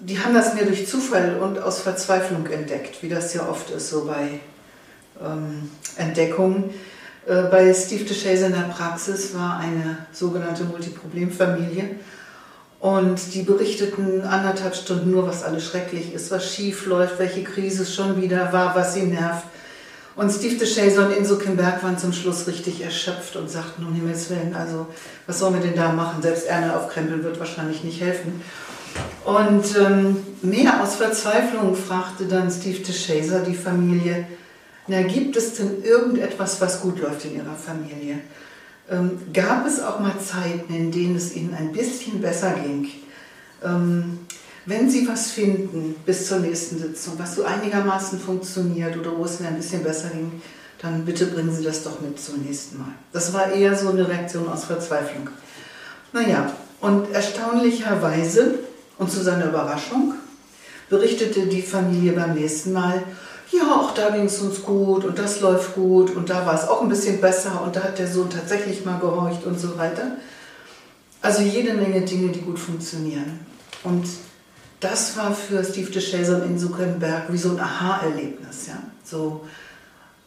Die 0.00 0.18
haben 0.18 0.34
das 0.34 0.54
mir 0.54 0.64
durch 0.64 0.86
Zufall 0.88 1.38
und 1.40 1.58
aus 1.58 1.80
Verzweiflung 1.80 2.46
entdeckt, 2.46 3.02
wie 3.02 3.08
das 3.08 3.34
ja 3.34 3.48
oft 3.48 3.70
ist, 3.70 3.90
so 3.90 4.06
bei 4.06 4.40
ähm, 5.24 5.70
Entdeckungen. 5.96 6.70
Äh, 7.26 7.44
bei 7.44 7.72
Steve 7.72 8.04
DeShazer 8.04 8.46
in 8.46 8.52
der 8.52 8.72
Praxis 8.74 9.34
war 9.34 9.58
eine 9.58 9.98
sogenannte 10.12 10.64
Multiproblemfamilie. 10.64 11.96
Und 12.80 13.34
die 13.34 13.42
berichteten 13.42 14.22
anderthalb 14.22 14.74
Stunden 14.74 15.12
nur, 15.12 15.28
was 15.28 15.44
alles 15.44 15.64
schrecklich 15.64 16.12
ist, 16.12 16.32
was 16.32 16.52
schief 16.52 16.86
läuft, 16.86 17.20
welche 17.20 17.44
Krise 17.44 17.84
es 17.84 17.94
schon 17.94 18.20
wieder 18.20 18.52
war, 18.52 18.74
was 18.74 18.94
sie 18.94 19.02
nervt. 19.02 19.46
Und 20.14 20.30
Steve 20.30 20.56
DeShazer 20.56 21.06
und 21.06 21.16
Inso 21.16 21.36
Kimberg 21.38 21.82
waren 21.82 21.96
zum 21.96 22.12
Schluss 22.12 22.46
richtig 22.46 22.82
erschöpft 22.82 23.36
und 23.36 23.50
sagten, 23.50 23.86
um 23.86 23.94
Himmels 23.94 24.28
Willen, 24.28 24.54
also 24.54 24.86
was 25.26 25.38
sollen 25.38 25.54
wir 25.54 25.60
denn 25.62 25.76
da 25.76 25.92
machen? 25.92 26.20
Selbst 26.20 26.46
Erne 26.46 26.76
aufkrempeln 26.76 27.24
wird 27.24 27.38
wahrscheinlich 27.38 27.82
nicht 27.82 28.00
helfen. 28.00 28.42
Und 29.24 29.64
ähm, 29.78 30.18
mehr 30.42 30.82
aus 30.82 30.96
Verzweiflung 30.96 31.74
fragte 31.74 32.26
dann 32.26 32.50
Steve 32.50 32.80
DeShazer 32.80 33.40
die 33.40 33.54
Familie, 33.54 34.26
na, 34.86 35.02
gibt 35.02 35.36
es 35.36 35.54
denn 35.54 35.82
irgendetwas, 35.82 36.60
was 36.60 36.80
gut 36.80 37.00
läuft 37.00 37.24
in 37.24 37.36
ihrer 37.36 37.54
Familie? 37.54 38.18
Ähm, 38.90 39.18
gab 39.32 39.66
es 39.66 39.80
auch 39.80 40.00
mal 40.00 40.18
Zeiten, 40.18 40.74
in 40.74 40.90
denen 40.90 41.16
es 41.16 41.34
ihnen 41.34 41.54
ein 41.54 41.72
bisschen 41.72 42.20
besser 42.20 42.52
ging? 42.52 42.88
Ähm, 43.64 44.18
wenn 44.66 44.88
Sie 44.88 45.08
was 45.08 45.30
finden 45.30 45.96
bis 46.06 46.28
zur 46.28 46.38
nächsten 46.38 46.78
Sitzung, 46.78 47.14
was 47.18 47.34
so 47.34 47.44
einigermaßen 47.44 48.18
funktioniert 48.20 48.96
oder 48.96 49.16
wo 49.16 49.24
es 49.24 49.40
Ihnen 49.40 49.48
ein 49.48 49.56
bisschen 49.56 49.82
besser 49.82 50.10
ging, 50.10 50.40
dann 50.80 51.04
bitte 51.04 51.26
bringen 51.26 51.54
Sie 51.54 51.64
das 51.64 51.82
doch 51.82 52.00
mit 52.00 52.20
zum 52.20 52.42
nächsten 52.42 52.78
Mal. 52.78 52.92
Das 53.12 53.32
war 53.32 53.52
eher 53.52 53.76
so 53.76 53.90
eine 53.90 54.08
Reaktion 54.08 54.48
aus 54.48 54.64
Verzweiflung. 54.64 55.28
Naja, 56.12 56.52
und 56.80 57.12
erstaunlicherweise 57.12 58.58
und 58.98 59.10
zu 59.10 59.22
seiner 59.22 59.46
Überraschung 59.46 60.14
berichtete 60.88 61.46
die 61.46 61.62
Familie 61.62 62.12
beim 62.12 62.34
nächsten 62.34 62.72
Mal, 62.72 63.02
ja, 63.50 63.76
auch 63.76 63.92
da 63.94 64.10
ging 64.10 64.26
es 64.26 64.40
uns 64.40 64.62
gut 64.62 65.04
und 65.04 65.18
das 65.18 65.40
läuft 65.40 65.74
gut 65.74 66.14
und 66.14 66.30
da 66.30 66.46
war 66.46 66.54
es 66.54 66.66
auch 66.68 66.82
ein 66.82 66.88
bisschen 66.88 67.20
besser 67.20 67.62
und 67.62 67.76
da 67.76 67.82
hat 67.82 67.98
der 67.98 68.06
Sohn 68.06 68.30
tatsächlich 68.30 68.84
mal 68.84 68.98
gehorcht 68.98 69.44
und 69.44 69.58
so 69.60 69.76
weiter. 69.76 70.16
Also 71.20 71.42
jede 71.42 71.74
Menge 71.74 72.00
Dinge, 72.00 72.32
die 72.32 72.40
gut 72.40 72.58
funktionieren. 72.58 73.40
Und 73.84 74.06
das 74.82 75.16
war 75.16 75.34
für 75.34 75.64
Steve 75.64 75.90
DeShazer 75.90 76.44
in 76.44 76.58
Zuckerberg 76.58 77.32
wie 77.32 77.38
so 77.38 77.50
ein 77.50 77.60
Aha-Erlebnis. 77.60 78.66
Ja? 78.66 78.82
So, 79.04 79.42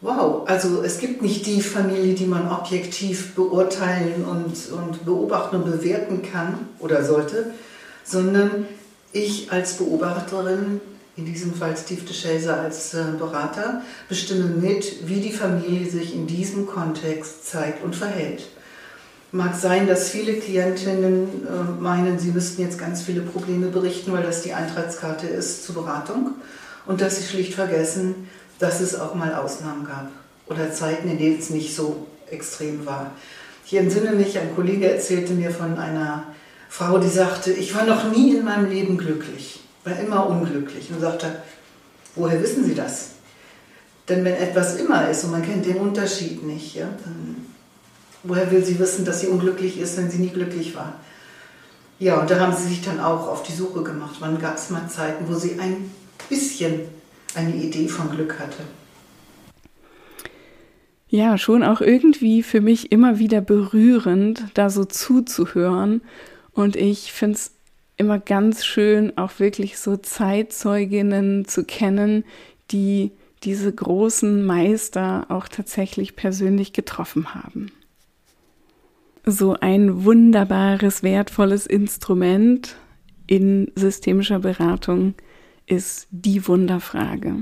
wow, 0.00 0.48
also 0.48 0.82
es 0.82 0.98
gibt 0.98 1.22
nicht 1.22 1.46
die 1.46 1.60
Familie, 1.60 2.14
die 2.14 2.26
man 2.26 2.50
objektiv 2.50 3.34
beurteilen 3.34 4.24
und, 4.24 4.54
und 4.72 5.04
beobachten 5.04 5.56
und 5.56 5.64
bewerten 5.66 6.22
kann 6.22 6.68
oder 6.78 7.04
sollte, 7.04 7.52
sondern 8.02 8.66
ich 9.12 9.52
als 9.52 9.74
Beobachterin 9.74 10.80
in 11.16 11.24
diesem 11.24 11.54
Fall 11.54 11.76
Steve 11.76 12.02
DeShazer 12.02 12.60
als 12.60 12.92
äh, 12.92 13.04
Berater, 13.18 13.82
bestimme 14.08 14.44
mit, 14.44 15.08
wie 15.08 15.20
die 15.20 15.32
Familie 15.32 15.88
sich 15.88 16.14
in 16.14 16.26
diesem 16.26 16.66
Kontext 16.66 17.46
zeigt 17.46 17.82
und 17.82 17.96
verhält. 17.96 18.48
Mag 19.36 19.54
sein, 19.54 19.86
dass 19.86 20.08
viele 20.08 20.34
Klientinnen 20.34 21.46
äh, 21.46 21.80
meinen, 21.80 22.18
sie 22.18 22.30
müssten 22.30 22.62
jetzt 22.62 22.78
ganz 22.78 23.02
viele 23.02 23.20
Probleme 23.20 23.68
berichten, 23.68 24.12
weil 24.12 24.22
das 24.22 24.42
die 24.42 24.54
Eintrittskarte 24.54 25.26
ist 25.26 25.64
zur 25.64 25.76
Beratung 25.76 26.30
und 26.86 27.00
dass 27.00 27.18
sie 27.18 27.24
schlicht 27.24 27.54
vergessen, 27.54 28.28
dass 28.58 28.80
es 28.80 28.98
auch 28.98 29.14
mal 29.14 29.34
Ausnahmen 29.34 29.84
gab 29.84 30.08
oder 30.46 30.72
Zeiten, 30.72 31.10
in 31.10 31.18
denen 31.18 31.38
es 31.38 31.50
nicht 31.50 31.74
so 31.74 32.06
extrem 32.30 32.86
war. 32.86 33.12
Ich 33.66 33.74
entsinne 33.74 34.12
mich, 34.12 34.38
ein 34.38 34.54
Kollege 34.54 34.90
erzählte 34.90 35.34
mir 35.34 35.50
von 35.50 35.78
einer 35.78 36.24
Frau, 36.68 36.98
die 36.98 37.08
sagte, 37.08 37.52
ich 37.52 37.74
war 37.74 37.84
noch 37.84 38.10
nie 38.10 38.36
in 38.36 38.44
meinem 38.44 38.70
Leben 38.70 38.96
glücklich 38.96 39.60
war 39.86 39.98
immer 39.98 40.28
unglücklich 40.28 40.90
und 40.90 41.00
sagte, 41.00 41.42
woher 42.16 42.42
wissen 42.42 42.64
Sie 42.64 42.74
das? 42.74 43.10
Denn 44.08 44.24
wenn 44.24 44.34
etwas 44.34 44.76
immer 44.76 45.08
ist 45.08 45.24
und 45.24 45.30
man 45.30 45.42
kennt 45.42 45.64
den 45.64 45.76
Unterschied 45.76 46.42
nicht, 46.44 46.74
ja, 46.74 46.88
dann 47.04 47.46
woher 48.26 48.50
will 48.50 48.64
sie 48.64 48.78
wissen, 48.78 49.04
dass 49.04 49.20
sie 49.20 49.28
unglücklich 49.28 49.78
ist, 49.78 49.96
wenn 49.96 50.10
sie 50.10 50.18
nie 50.18 50.30
glücklich 50.30 50.74
war? 50.74 50.94
Ja, 51.98 52.20
und 52.20 52.30
da 52.30 52.38
haben 52.38 52.54
sie 52.54 52.68
sich 52.68 52.82
dann 52.82 53.00
auch 53.00 53.26
auf 53.28 53.42
die 53.42 53.52
Suche 53.52 53.82
gemacht. 53.82 54.16
Wann 54.20 54.38
gab 54.38 54.56
es 54.56 54.70
mal 54.70 54.88
Zeiten, 54.88 55.26
wo 55.28 55.34
sie 55.34 55.58
ein 55.58 55.90
bisschen 56.28 56.80
eine 57.34 57.54
Idee 57.54 57.88
von 57.88 58.10
Glück 58.10 58.38
hatte? 58.38 58.62
Ja, 61.08 61.38
schon 61.38 61.62
auch 61.62 61.80
irgendwie 61.80 62.42
für 62.42 62.60
mich 62.60 62.92
immer 62.92 63.18
wieder 63.18 63.40
berührend, 63.40 64.44
da 64.54 64.68
so 64.68 64.84
zuzuhören. 64.84 66.02
Und 66.52 66.76
ich 66.76 67.12
finde 67.12 67.36
es 67.36 67.52
immer 67.96 68.18
ganz 68.18 68.64
schön, 68.64 69.16
auch 69.16 69.38
wirklich 69.38 69.78
so 69.78 69.96
Zeitzeuginnen 69.96 71.46
zu 71.46 71.64
kennen, 71.64 72.24
die 72.70 73.12
diese 73.44 73.72
großen 73.72 74.44
Meister 74.44 75.26
auch 75.28 75.48
tatsächlich 75.48 76.16
persönlich 76.16 76.72
getroffen 76.72 77.34
haben. 77.34 77.70
So 79.28 79.56
ein 79.60 80.04
wunderbares, 80.04 81.02
wertvolles 81.02 81.66
Instrument 81.66 82.76
in 83.26 83.72
systemischer 83.74 84.38
Beratung 84.38 85.14
ist 85.66 86.06
die 86.12 86.46
Wunderfrage. 86.46 87.38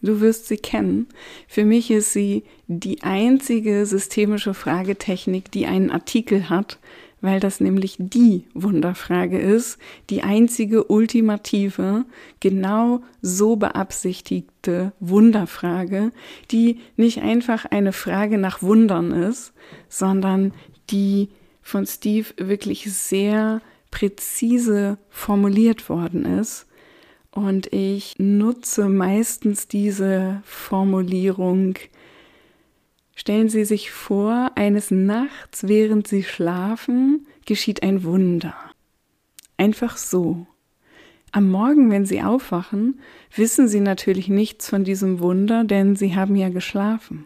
Du 0.00 0.22
wirst 0.22 0.46
sie 0.46 0.56
kennen. 0.56 1.08
Für 1.46 1.66
mich 1.66 1.90
ist 1.90 2.14
sie 2.14 2.44
die 2.68 3.02
einzige 3.02 3.84
systemische 3.84 4.54
Fragetechnik, 4.54 5.50
die 5.50 5.66
einen 5.66 5.90
Artikel 5.90 6.48
hat, 6.48 6.78
weil 7.20 7.38
das 7.38 7.60
nämlich 7.60 7.96
die 7.98 8.44
Wunderfrage 8.54 9.38
ist, 9.38 9.76
die 10.08 10.22
einzige 10.22 10.84
ultimative, 10.84 12.06
genau 12.40 13.02
so 13.20 13.56
beabsichtigte 13.56 14.92
Wunderfrage, 15.00 16.12
die 16.50 16.78
nicht 16.96 17.20
einfach 17.20 17.66
eine 17.66 17.92
Frage 17.92 18.38
nach 18.38 18.62
Wundern 18.62 19.12
ist, 19.12 19.52
sondern 19.90 20.52
die 20.90 21.28
von 21.62 21.86
Steve 21.86 22.28
wirklich 22.36 22.92
sehr 22.92 23.60
präzise 23.90 24.98
formuliert 25.08 25.88
worden 25.88 26.24
ist. 26.24 26.66
Und 27.30 27.72
ich 27.72 28.14
nutze 28.18 28.88
meistens 28.88 29.68
diese 29.68 30.42
Formulierung 30.44 31.76
Stellen 33.18 33.48
Sie 33.48 33.64
sich 33.64 33.90
vor, 33.90 34.52
eines 34.56 34.90
Nachts, 34.90 35.66
während 35.66 36.06
Sie 36.06 36.22
schlafen, 36.22 37.26
geschieht 37.46 37.82
ein 37.82 38.04
Wunder. 38.04 38.54
Einfach 39.56 39.96
so. 39.96 40.46
Am 41.32 41.50
Morgen, 41.50 41.90
wenn 41.90 42.04
Sie 42.04 42.22
aufwachen, 42.22 43.00
wissen 43.34 43.68
Sie 43.68 43.80
natürlich 43.80 44.28
nichts 44.28 44.68
von 44.68 44.84
diesem 44.84 45.18
Wunder, 45.20 45.64
denn 45.64 45.96
Sie 45.96 46.14
haben 46.14 46.36
ja 46.36 46.50
geschlafen. 46.50 47.24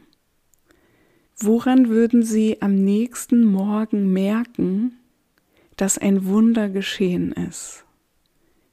Woran 1.43 1.89
würden 1.89 2.23
Sie 2.23 2.61
am 2.61 2.75
nächsten 2.75 3.47
Morgen 3.47 4.13
merken, 4.13 4.99
dass 5.77 5.97
ein 5.97 6.27
Wunder 6.27 6.69
geschehen 6.69 7.33
ist? 7.33 7.87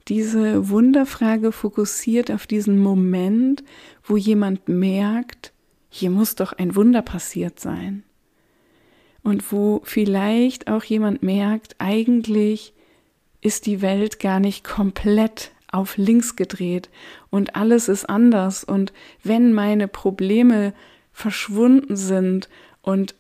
Diese 0.10 0.68
Wunderfrage 0.68 1.54
fokussiert 1.54 2.30
auf 2.30 2.46
diesen 2.46 2.78
Moment, 2.80 3.64
wo 4.04 4.18
jemand 4.18 4.68
merkt, 4.68 5.54
hier 5.90 6.10
muss 6.10 6.36
doch 6.36 6.52
ein 6.52 6.76
Wunder 6.76 7.02
passiert 7.02 7.58
sein. 7.62 8.04
Und 9.24 9.50
wo 9.54 9.80
vielleicht 9.86 10.68
auch 10.68 10.84
jemand 10.84 11.24
merkt, 11.24 11.78
eigentlich 11.80 12.74
ist 13.40 13.66
die 13.66 13.82
Welt 13.82 14.20
gar 14.20 14.42
nicht 14.42 14.66
komplett 14.66 15.52
auf 15.72 15.96
links 15.96 16.36
gedreht 16.36 16.90
und 17.30 17.56
alles 17.56 17.88
ist 17.88 18.10
anders. 18.10 18.66
Und 18.66 18.92
wenn 19.24 19.54
meine 19.54 19.88
Probleme 19.88 20.74
verschwunden 21.18 21.96
sind 21.96 22.48
und 22.84 23.16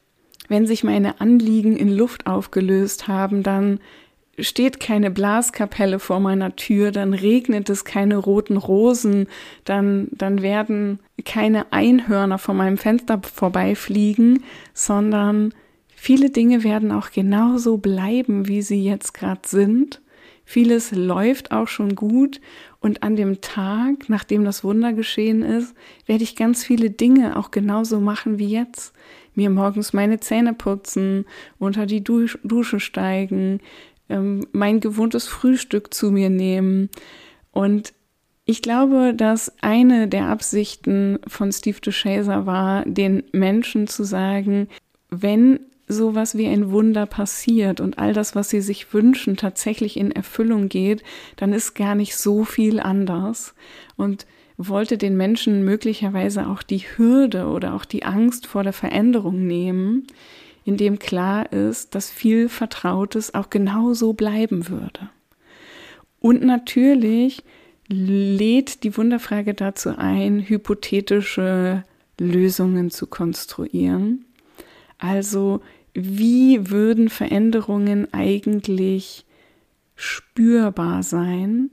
wenn 0.49 0.67
sich 0.67 0.83
meine 0.83 1.19
Anliegen 1.19 1.75
in 1.75 1.89
Luft 1.89 2.27
aufgelöst 2.27 3.07
haben, 3.07 3.41
dann 3.41 3.79
steht 4.37 4.79
keine 4.79 5.09
Blaskapelle 5.09 5.97
vor 5.97 6.19
meiner 6.19 6.55
Tür, 6.55 6.91
dann 6.91 7.15
regnet 7.15 7.71
es 7.71 7.85
keine 7.85 8.17
roten 8.17 8.57
Rosen, 8.57 9.25
dann, 9.65 10.09
dann 10.11 10.43
werden 10.43 10.99
keine 11.25 11.73
Einhörner 11.73 12.37
vor 12.37 12.53
meinem 12.53 12.77
Fenster 12.77 13.19
vorbeifliegen, 13.23 14.43
sondern 14.75 15.55
viele 15.87 16.29
Dinge 16.29 16.63
werden 16.63 16.91
auch 16.91 17.09
genauso 17.09 17.77
bleiben, 17.77 18.47
wie 18.47 18.61
sie 18.61 18.83
jetzt 18.83 19.15
gerade 19.15 19.41
sind. 19.43 20.01
Vieles 20.45 20.91
läuft 20.91 21.51
auch 21.51 21.67
schon 21.67 21.95
gut 21.95 22.39
und 22.79 23.03
an 23.03 23.15
dem 23.15 23.41
Tag, 23.41 24.07
nachdem 24.07 24.45
das 24.45 24.63
Wunder 24.63 24.93
geschehen 24.93 25.41
ist, 25.41 25.75
werde 26.05 26.23
ich 26.23 26.35
ganz 26.35 26.63
viele 26.63 26.89
Dinge 26.89 27.37
auch 27.37 27.51
genauso 27.51 27.99
machen 27.99 28.37
wie 28.37 28.47
jetzt. 28.47 28.93
Mir 29.33 29.49
morgens 29.49 29.93
meine 29.93 30.19
Zähne 30.19 30.53
putzen, 30.53 31.25
unter 31.59 31.85
die 31.85 32.03
Dusche 32.03 32.79
steigen, 32.79 33.59
ähm, 34.09 34.47
mein 34.51 34.79
gewohntes 34.79 35.27
Frühstück 35.27 35.93
zu 35.93 36.11
mir 36.11 36.29
nehmen. 36.29 36.89
Und 37.51 37.93
ich 38.45 38.61
glaube, 38.61 39.13
dass 39.15 39.51
eine 39.61 40.07
der 40.07 40.27
Absichten 40.27 41.19
von 41.27 41.51
Steve 41.51 41.81
DeShazer 41.81 42.45
war, 42.45 42.85
den 42.85 43.23
Menschen 43.33 43.87
zu 43.87 44.03
sagen, 44.03 44.69
wenn 45.09 45.59
sowas 45.87 46.37
wie 46.37 46.47
ein 46.47 46.71
Wunder 46.71 47.05
passiert 47.05 47.79
und 47.79 47.97
all 47.97 48.13
das, 48.13 48.35
was 48.35 48.49
sie 48.49 48.61
sich 48.61 48.93
wünschen, 48.93 49.37
tatsächlich 49.37 49.97
in 49.97 50.11
Erfüllung 50.11 50.69
geht, 50.69 51.03
dann 51.37 51.53
ist 51.53 51.75
gar 51.75 51.95
nicht 51.95 52.15
so 52.17 52.43
viel 52.43 52.79
anders 52.79 53.53
und 53.95 54.25
wollte 54.57 54.97
den 54.97 55.15
Menschen 55.15 55.63
möglicherweise 55.63 56.47
auch 56.47 56.63
die 56.63 56.79
Hürde 56.79 57.45
oder 57.45 57.73
auch 57.73 57.85
die 57.85 58.03
Angst 58.03 58.47
vor 58.47 58.63
der 58.63 58.73
Veränderung 58.73 59.45
nehmen, 59.45 60.07
in 60.65 60.77
dem 60.77 60.99
klar 60.99 61.51
ist, 61.53 61.95
dass 61.95 62.11
viel 62.11 62.49
Vertrautes 62.49 63.33
auch 63.33 63.49
genau 63.49 63.93
so 63.93 64.13
bleiben 64.13 64.67
würde. 64.67 65.09
Und 66.19 66.43
natürlich 66.43 67.43
lädt 67.87 68.83
die 68.83 68.97
Wunderfrage 68.97 69.53
dazu 69.53 69.95
ein, 69.97 70.41
hypothetische 70.41 71.83
Lösungen 72.19 72.89
zu 72.91 73.07
konstruieren. 73.07 74.25
Also 74.97 75.61
wie 75.99 76.69
würden 76.69 77.09
Veränderungen 77.09 78.13
eigentlich 78.13 79.25
spürbar 79.95 81.01
sein? 81.01 81.71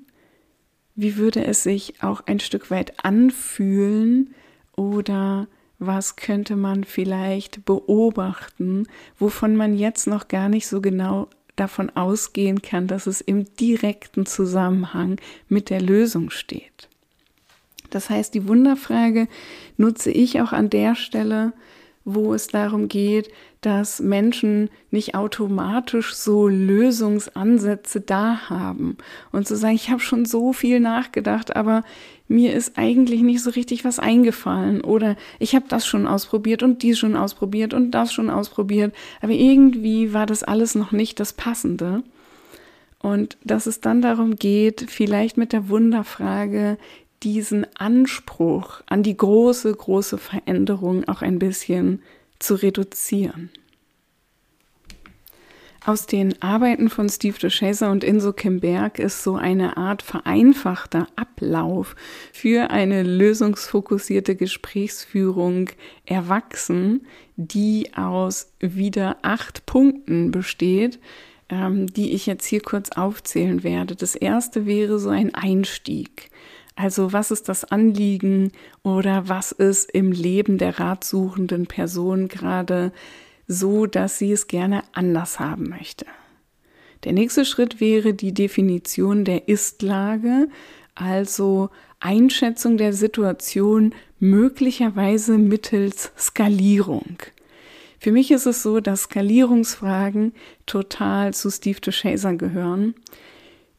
Wie 0.94 1.18
würde 1.18 1.44
es 1.44 1.62
sich 1.62 2.02
auch 2.02 2.22
ein 2.24 2.40
Stück 2.40 2.70
weit 2.70 3.04
anfühlen 3.04 4.34
oder 4.76 5.46
was 5.78 6.16
könnte 6.16 6.56
man 6.56 6.84
vielleicht 6.84 7.66
beobachten, 7.66 8.86
wovon 9.18 9.56
man 9.56 9.76
jetzt 9.76 10.06
noch 10.06 10.26
gar 10.28 10.48
nicht 10.48 10.68
so 10.68 10.80
genau 10.80 11.28
davon 11.54 11.90
ausgehen 11.90 12.62
kann, 12.62 12.86
dass 12.86 13.06
es 13.06 13.20
im 13.20 13.44
direkten 13.56 14.24
Zusammenhang 14.24 15.20
mit 15.48 15.68
der 15.68 15.82
Lösung 15.82 16.30
steht. 16.30 16.88
Das 17.90 18.08
heißt, 18.08 18.32
die 18.32 18.48
Wunderfrage 18.48 19.28
nutze 19.76 20.10
ich 20.10 20.40
auch 20.40 20.52
an 20.52 20.70
der 20.70 20.94
Stelle, 20.94 21.52
wo 22.04 22.34
es 22.34 22.48
darum 22.48 22.88
geht, 22.88 23.30
dass 23.64 24.00
Menschen 24.00 24.68
nicht 24.90 25.14
automatisch 25.14 26.14
so 26.14 26.48
Lösungsansätze 26.48 28.02
da 28.02 28.50
haben. 28.50 28.98
Und 29.32 29.46
zu 29.46 29.56
sagen, 29.56 29.74
ich 29.74 29.88
habe 29.90 30.00
schon 30.00 30.26
so 30.26 30.52
viel 30.52 30.80
nachgedacht, 30.80 31.56
aber 31.56 31.82
mir 32.28 32.52
ist 32.52 32.76
eigentlich 32.76 33.22
nicht 33.22 33.42
so 33.42 33.48
richtig 33.50 33.84
was 33.84 33.98
eingefallen. 33.98 34.82
Oder 34.82 35.16
ich 35.38 35.54
habe 35.54 35.64
das 35.68 35.86
schon 35.86 36.06
ausprobiert 36.06 36.62
und 36.62 36.82
dies 36.82 36.98
schon 36.98 37.16
ausprobiert 37.16 37.72
und 37.72 37.92
das 37.92 38.12
schon 38.12 38.28
ausprobiert, 38.28 38.94
aber 39.22 39.32
irgendwie 39.32 40.12
war 40.12 40.26
das 40.26 40.42
alles 40.42 40.74
noch 40.74 40.92
nicht 40.92 41.18
das 41.18 41.32
Passende. 41.32 42.02
Und 42.98 43.38
dass 43.44 43.66
es 43.66 43.80
dann 43.80 44.02
darum 44.02 44.36
geht, 44.36 44.86
vielleicht 44.90 45.38
mit 45.38 45.54
der 45.54 45.70
Wunderfrage 45.70 46.76
diesen 47.22 47.66
Anspruch 47.76 48.82
an 48.86 49.02
die 49.02 49.16
große, 49.16 49.74
große 49.74 50.18
Veränderung 50.18 51.08
auch 51.08 51.22
ein 51.22 51.38
bisschen 51.38 52.02
zu 52.38 52.54
reduzieren. 52.54 53.50
Aus 55.86 56.06
den 56.06 56.40
Arbeiten 56.40 56.88
von 56.88 57.10
Steve 57.10 57.38
DeShazer 57.38 57.90
und 57.90 58.04
Inso 58.04 58.32
Kimberg 58.32 58.98
ist 58.98 59.22
so 59.22 59.36
eine 59.36 59.76
Art 59.76 60.00
vereinfachter 60.00 61.08
Ablauf 61.14 61.94
für 62.32 62.70
eine 62.70 63.02
lösungsfokussierte 63.02 64.34
Gesprächsführung 64.34 65.68
erwachsen, 66.06 67.06
die 67.36 67.90
aus 67.94 68.54
wieder 68.60 69.18
acht 69.20 69.66
Punkten 69.66 70.30
besteht, 70.30 70.98
ähm, 71.50 71.86
die 71.86 72.14
ich 72.14 72.24
jetzt 72.24 72.46
hier 72.46 72.62
kurz 72.62 72.88
aufzählen 72.92 73.62
werde. 73.62 73.94
Das 73.94 74.14
erste 74.14 74.64
wäre 74.64 74.98
so 74.98 75.10
ein 75.10 75.34
Einstieg. 75.34 76.30
Also 76.76 77.12
was 77.12 77.30
ist 77.30 77.48
das 77.48 77.64
Anliegen 77.64 78.52
oder 78.82 79.28
was 79.28 79.52
ist 79.52 79.90
im 79.90 80.10
Leben 80.10 80.58
der 80.58 80.80
ratsuchenden 80.80 81.66
Person 81.66 82.28
gerade 82.28 82.92
so, 83.46 83.86
dass 83.86 84.18
sie 84.18 84.32
es 84.32 84.48
gerne 84.48 84.82
anders 84.92 85.38
haben 85.38 85.68
möchte? 85.68 86.06
Der 87.04 87.12
nächste 87.12 87.44
Schritt 87.44 87.80
wäre 87.80 88.14
die 88.14 88.32
Definition 88.32 89.24
der 89.24 89.48
Ist-Lage, 89.48 90.48
also 90.94 91.70
Einschätzung 92.00 92.76
der 92.76 92.92
Situation 92.92 93.94
möglicherweise 94.18 95.38
mittels 95.38 96.12
Skalierung. 96.18 97.18
Für 97.98 98.12
mich 98.12 98.30
ist 98.30 98.46
es 98.46 98.62
so, 98.62 98.80
dass 98.80 99.04
Skalierungsfragen 99.04 100.34
total 100.66 101.32
zu 101.34 101.50
Steve 101.50 101.80
DeShazer 101.80 102.34
gehören. 102.34 102.94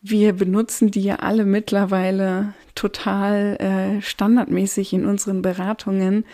Wir 0.07 0.33
benutzen 0.33 0.91
die 0.91 1.01
ja 1.01 1.15
alle 1.15 1.45
mittlerweile 1.45 2.53
total 2.75 3.57
äh, 3.57 4.01
standardmäßig 4.03 4.93
in 4.93 5.03
unseren 5.03 5.41
Beratungen. 5.41 6.25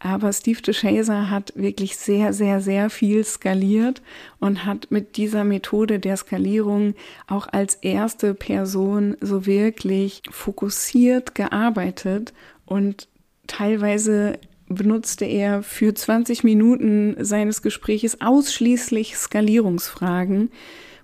Aber 0.00 0.32
Steve 0.32 0.60
DeShazer 0.60 1.30
hat 1.30 1.52
wirklich 1.54 1.96
sehr, 1.96 2.32
sehr, 2.32 2.60
sehr 2.60 2.90
viel 2.90 3.22
skaliert 3.22 4.02
und 4.40 4.66
hat 4.66 4.90
mit 4.90 5.16
dieser 5.16 5.44
Methode 5.44 6.00
der 6.00 6.16
Skalierung 6.16 6.94
auch 7.28 7.46
als 7.46 7.76
erste 7.76 8.34
Person 8.34 9.16
so 9.20 9.46
wirklich 9.46 10.22
fokussiert 10.28 11.36
gearbeitet 11.36 12.32
und 12.66 13.06
teilweise 13.46 14.40
benutzte 14.66 15.24
er 15.24 15.62
für 15.62 15.94
20 15.94 16.42
Minuten 16.42 17.14
seines 17.20 17.62
Gespräches 17.62 18.20
ausschließlich 18.20 19.16
Skalierungsfragen 19.16 20.50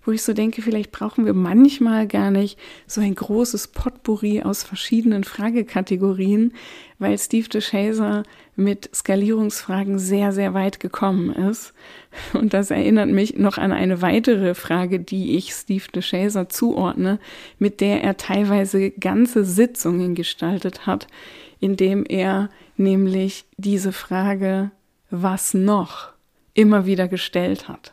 wo 0.06 0.12
ich 0.12 0.22
so 0.22 0.32
denke, 0.32 0.62
vielleicht 0.62 0.92
brauchen 0.92 1.26
wir 1.26 1.34
manchmal 1.34 2.06
gar 2.06 2.30
nicht 2.30 2.58
so 2.86 3.00
ein 3.00 3.14
großes 3.14 3.68
Potpourri 3.68 4.42
aus 4.42 4.62
verschiedenen 4.62 5.24
Fragekategorien, 5.24 6.54
weil 6.98 7.18
Steve 7.18 7.48
DeShazer 7.48 8.22
mit 8.54 8.88
Skalierungsfragen 8.94 9.98
sehr, 9.98 10.32
sehr 10.32 10.54
weit 10.54 10.80
gekommen 10.80 11.30
ist. 11.30 11.74
Und 12.32 12.54
das 12.54 12.70
erinnert 12.70 13.10
mich 13.10 13.36
noch 13.36 13.58
an 13.58 13.72
eine 13.72 14.00
weitere 14.00 14.54
Frage, 14.54 15.00
die 15.00 15.36
ich 15.36 15.52
Steve 15.52 15.84
DeShazer 15.92 16.48
zuordne, 16.48 17.18
mit 17.58 17.80
der 17.80 18.02
er 18.02 18.16
teilweise 18.16 18.90
ganze 18.92 19.44
Sitzungen 19.44 20.14
gestaltet 20.14 20.86
hat, 20.86 21.08
indem 21.58 22.04
er 22.06 22.48
nämlich 22.76 23.44
diese 23.56 23.92
Frage, 23.92 24.70
was 25.10 25.52
noch, 25.52 26.12
immer 26.54 26.86
wieder 26.86 27.08
gestellt 27.08 27.68
hat. 27.68 27.92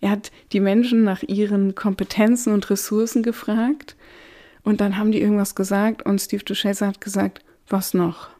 Er 0.00 0.10
hat 0.10 0.30
die 0.52 0.60
Menschen 0.60 1.04
nach 1.04 1.22
ihren 1.22 1.74
Kompetenzen 1.74 2.52
und 2.52 2.70
Ressourcen 2.70 3.22
gefragt 3.22 3.96
und 4.62 4.80
dann 4.80 4.96
haben 4.96 5.12
die 5.12 5.20
irgendwas 5.20 5.54
gesagt 5.54 6.04
und 6.04 6.20
Steve 6.20 6.44
Duchesse 6.44 6.86
hat 6.86 7.00
gesagt, 7.00 7.42
was 7.68 7.94
noch? 7.94 8.30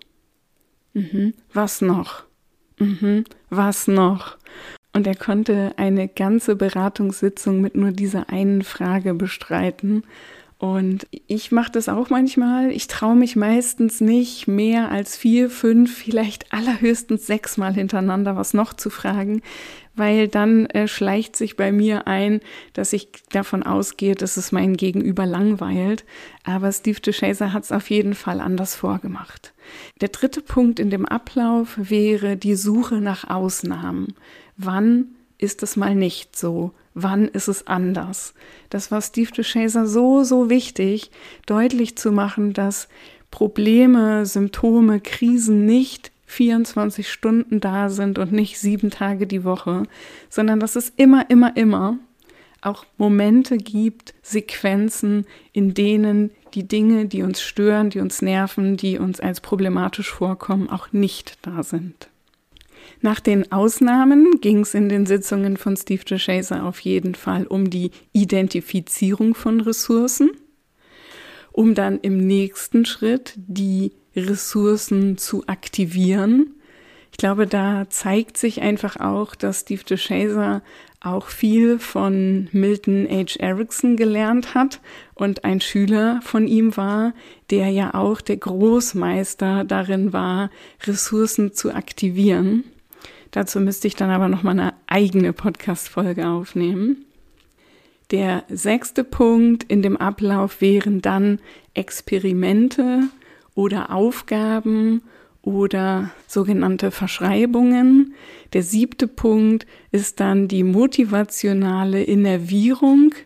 Mhm. 0.94 1.34
Was 1.52 1.80
noch? 1.80 2.24
Mhm. 2.78 3.24
Was 3.50 3.88
noch? 3.88 4.36
Und 4.92 5.06
er 5.06 5.14
konnte 5.14 5.72
eine 5.76 6.08
ganze 6.08 6.56
Beratungssitzung 6.56 7.60
mit 7.60 7.76
nur 7.76 7.92
dieser 7.92 8.30
einen 8.30 8.62
Frage 8.62 9.14
bestreiten. 9.14 10.02
Und 10.58 11.06
ich 11.28 11.52
mache 11.52 11.70
das 11.70 11.88
auch 11.88 12.10
manchmal. 12.10 12.72
Ich 12.72 12.88
traue 12.88 13.14
mich 13.14 13.36
meistens 13.36 14.00
nicht 14.00 14.48
mehr 14.48 14.90
als 14.90 15.16
vier, 15.16 15.50
fünf, 15.50 15.96
vielleicht 15.96 16.52
allerhöchstens 16.52 17.26
sechsmal 17.26 17.74
hintereinander 17.74 18.34
was 18.34 18.54
noch 18.54 18.74
zu 18.74 18.90
fragen, 18.90 19.42
weil 19.98 20.28
dann 20.28 20.66
äh, 20.66 20.88
schleicht 20.88 21.36
sich 21.36 21.56
bei 21.56 21.72
mir 21.72 22.06
ein, 22.06 22.40
dass 22.72 22.92
ich 22.92 23.08
davon 23.30 23.62
ausgehe, 23.62 24.14
dass 24.14 24.36
es 24.36 24.52
mein 24.52 24.76
Gegenüber 24.76 25.26
langweilt. 25.26 26.04
Aber 26.44 26.72
Steve 26.72 27.00
DeShazer 27.00 27.52
hat 27.52 27.64
es 27.64 27.72
auf 27.72 27.90
jeden 27.90 28.14
Fall 28.14 28.40
anders 28.40 28.74
vorgemacht. 28.74 29.52
Der 30.00 30.08
dritte 30.08 30.40
Punkt 30.40 30.80
in 30.80 30.90
dem 30.90 31.04
Ablauf 31.04 31.74
wäre 31.76 32.36
die 32.36 32.54
Suche 32.54 33.00
nach 33.00 33.28
Ausnahmen. 33.28 34.14
Wann 34.56 35.06
ist 35.36 35.62
es 35.62 35.76
mal 35.76 35.94
nicht 35.94 36.36
so? 36.36 36.72
Wann 36.94 37.28
ist 37.28 37.48
es 37.48 37.66
anders? 37.66 38.34
Das 38.70 38.90
war 38.90 39.00
Steve 39.02 39.30
DeShazer 39.30 39.86
so, 39.86 40.24
so 40.24 40.50
wichtig, 40.50 41.10
deutlich 41.46 41.96
zu 41.96 42.10
machen, 42.10 42.54
dass 42.54 42.88
Probleme, 43.30 44.26
Symptome, 44.26 45.00
Krisen 45.00 45.64
nicht 45.64 46.10
24 46.28 47.10
Stunden 47.10 47.60
da 47.60 47.88
sind 47.88 48.18
und 48.18 48.32
nicht 48.32 48.58
sieben 48.58 48.90
Tage 48.90 49.26
die 49.26 49.44
Woche, 49.44 49.84
sondern 50.28 50.60
dass 50.60 50.76
es 50.76 50.92
immer, 50.96 51.28
immer, 51.30 51.56
immer 51.56 51.98
auch 52.60 52.84
Momente 52.96 53.56
gibt, 53.56 54.14
Sequenzen, 54.22 55.26
in 55.52 55.74
denen 55.74 56.30
die 56.54 56.66
Dinge, 56.66 57.06
die 57.06 57.22
uns 57.22 57.40
stören, 57.40 57.90
die 57.90 58.00
uns 58.00 58.22
nerven, 58.22 58.76
die 58.76 58.98
uns 58.98 59.20
als 59.20 59.40
problematisch 59.40 60.10
vorkommen, 60.10 60.68
auch 60.68 60.92
nicht 60.92 61.38
da 61.42 61.62
sind. 61.62 62.08
Nach 63.00 63.20
den 63.20 63.52
Ausnahmen 63.52 64.40
ging 64.40 64.60
es 64.60 64.74
in 64.74 64.88
den 64.88 65.06
Sitzungen 65.06 65.56
von 65.56 65.76
Steve 65.76 66.04
DeShazer 66.04 66.64
auf 66.64 66.80
jeden 66.80 67.14
Fall 67.14 67.46
um 67.46 67.70
die 67.70 67.92
Identifizierung 68.12 69.34
von 69.34 69.60
Ressourcen, 69.60 70.30
um 71.52 71.74
dann 71.74 72.00
im 72.00 72.18
nächsten 72.18 72.84
Schritt 72.84 73.34
die 73.36 73.92
Ressourcen 74.18 75.18
zu 75.18 75.46
aktivieren. 75.46 76.54
Ich 77.10 77.18
glaube, 77.18 77.46
da 77.46 77.86
zeigt 77.88 78.36
sich 78.36 78.60
einfach 78.60 78.96
auch, 79.00 79.34
dass 79.34 79.60
Steve 79.60 79.82
DeShazer 79.82 80.62
auch 81.00 81.28
viel 81.28 81.78
von 81.78 82.48
Milton 82.52 83.06
H. 83.08 83.38
Erickson 83.38 83.96
gelernt 83.96 84.54
hat 84.54 84.80
und 85.14 85.44
ein 85.44 85.60
Schüler 85.60 86.20
von 86.22 86.46
ihm 86.46 86.76
war, 86.76 87.14
der 87.50 87.70
ja 87.70 87.94
auch 87.94 88.20
der 88.20 88.36
Großmeister 88.36 89.64
darin 89.64 90.12
war, 90.12 90.50
Ressourcen 90.84 91.52
zu 91.52 91.72
aktivieren. 91.72 92.64
Dazu 93.30 93.60
müsste 93.60 93.86
ich 93.86 93.94
dann 93.94 94.10
aber 94.10 94.28
noch 94.28 94.42
mal 94.42 94.52
eine 94.52 94.74
eigene 94.86 95.32
Podcast-Folge 95.32 96.26
aufnehmen. 96.26 97.04
Der 98.10 98.44
sechste 98.48 99.04
Punkt 99.04 99.64
in 99.64 99.82
dem 99.82 99.96
Ablauf 99.96 100.60
wären 100.60 101.02
dann 101.02 101.40
Experimente 101.74 103.02
oder 103.58 103.92
Aufgaben 103.92 105.02
oder 105.42 106.12
sogenannte 106.28 106.92
Verschreibungen. 106.92 108.14
Der 108.52 108.62
siebte 108.62 109.08
Punkt 109.08 109.66
ist 109.90 110.20
dann 110.20 110.46
die 110.46 110.62
motivationale 110.62 112.04
Innervierung. 112.04 113.16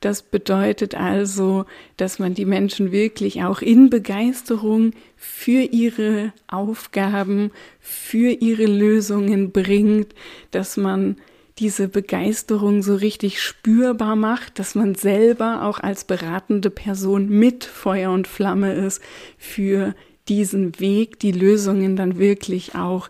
Das 0.00 0.22
bedeutet 0.22 0.94
also, 0.94 1.66
dass 1.98 2.18
man 2.18 2.32
die 2.32 2.46
Menschen 2.46 2.92
wirklich 2.92 3.42
auch 3.42 3.60
in 3.60 3.90
Begeisterung 3.90 4.92
für 5.18 5.60
ihre 5.60 6.32
Aufgaben, 6.46 7.50
für 7.78 8.30
ihre 8.30 8.64
Lösungen 8.64 9.52
bringt, 9.52 10.14
dass 10.50 10.78
man 10.78 11.16
diese 11.58 11.88
Begeisterung 11.88 12.82
so 12.82 12.96
richtig 12.96 13.40
spürbar 13.40 14.16
macht, 14.16 14.58
dass 14.58 14.74
man 14.74 14.94
selber 14.94 15.62
auch 15.62 15.78
als 15.78 16.04
beratende 16.04 16.70
Person 16.70 17.28
mit 17.28 17.64
Feuer 17.64 18.10
und 18.10 18.26
Flamme 18.26 18.74
ist 18.74 19.00
für 19.38 19.94
diesen 20.28 20.80
Weg, 20.80 21.20
die 21.20 21.32
Lösungen 21.32 21.96
dann 21.96 22.18
wirklich 22.18 22.74
auch 22.74 23.08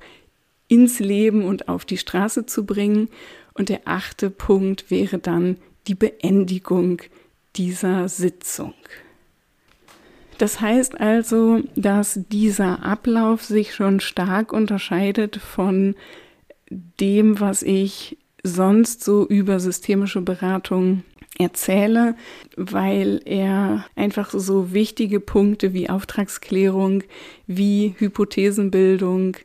ins 0.69 0.99
Leben 0.99 1.45
und 1.45 1.69
auf 1.69 1.85
die 1.85 1.99
Straße 1.99 2.45
zu 2.45 2.67
bringen. 2.67 3.09
Und 3.55 3.69
der 3.69 3.83
achte 3.85 4.31
Punkt 4.31 4.91
wäre 4.91 5.19
dann 5.19 5.57
die 5.87 5.95
Beendigung 5.95 7.01
dieser 7.57 8.09
Sitzung. 8.09 8.75
Das 10.39 10.61
heißt 10.61 11.01
also, 11.01 11.63
dass 11.77 12.21
dieser 12.31 12.85
Ablauf 12.85 13.45
sich 13.45 13.75
schon 13.75 14.01
stark 14.01 14.53
unterscheidet 14.53 15.37
von 15.37 15.95
dem, 16.69 17.39
was 17.39 17.63
ich 17.63 18.19
sonst 18.45 19.03
so 19.03 19.27
über 19.27 19.59
systemische 19.59 20.21
Beratung 20.21 21.03
erzähle, 21.39 22.15
weil 22.57 23.21
er 23.25 23.87
einfach 23.97 24.31
so 24.31 24.73
wichtige 24.73 25.19
Punkte 25.19 25.73
wie 25.73 25.91
Auftragsklärung, 25.91 27.03
wie 27.49 27.95
Hypothesenbildung, 27.99 29.37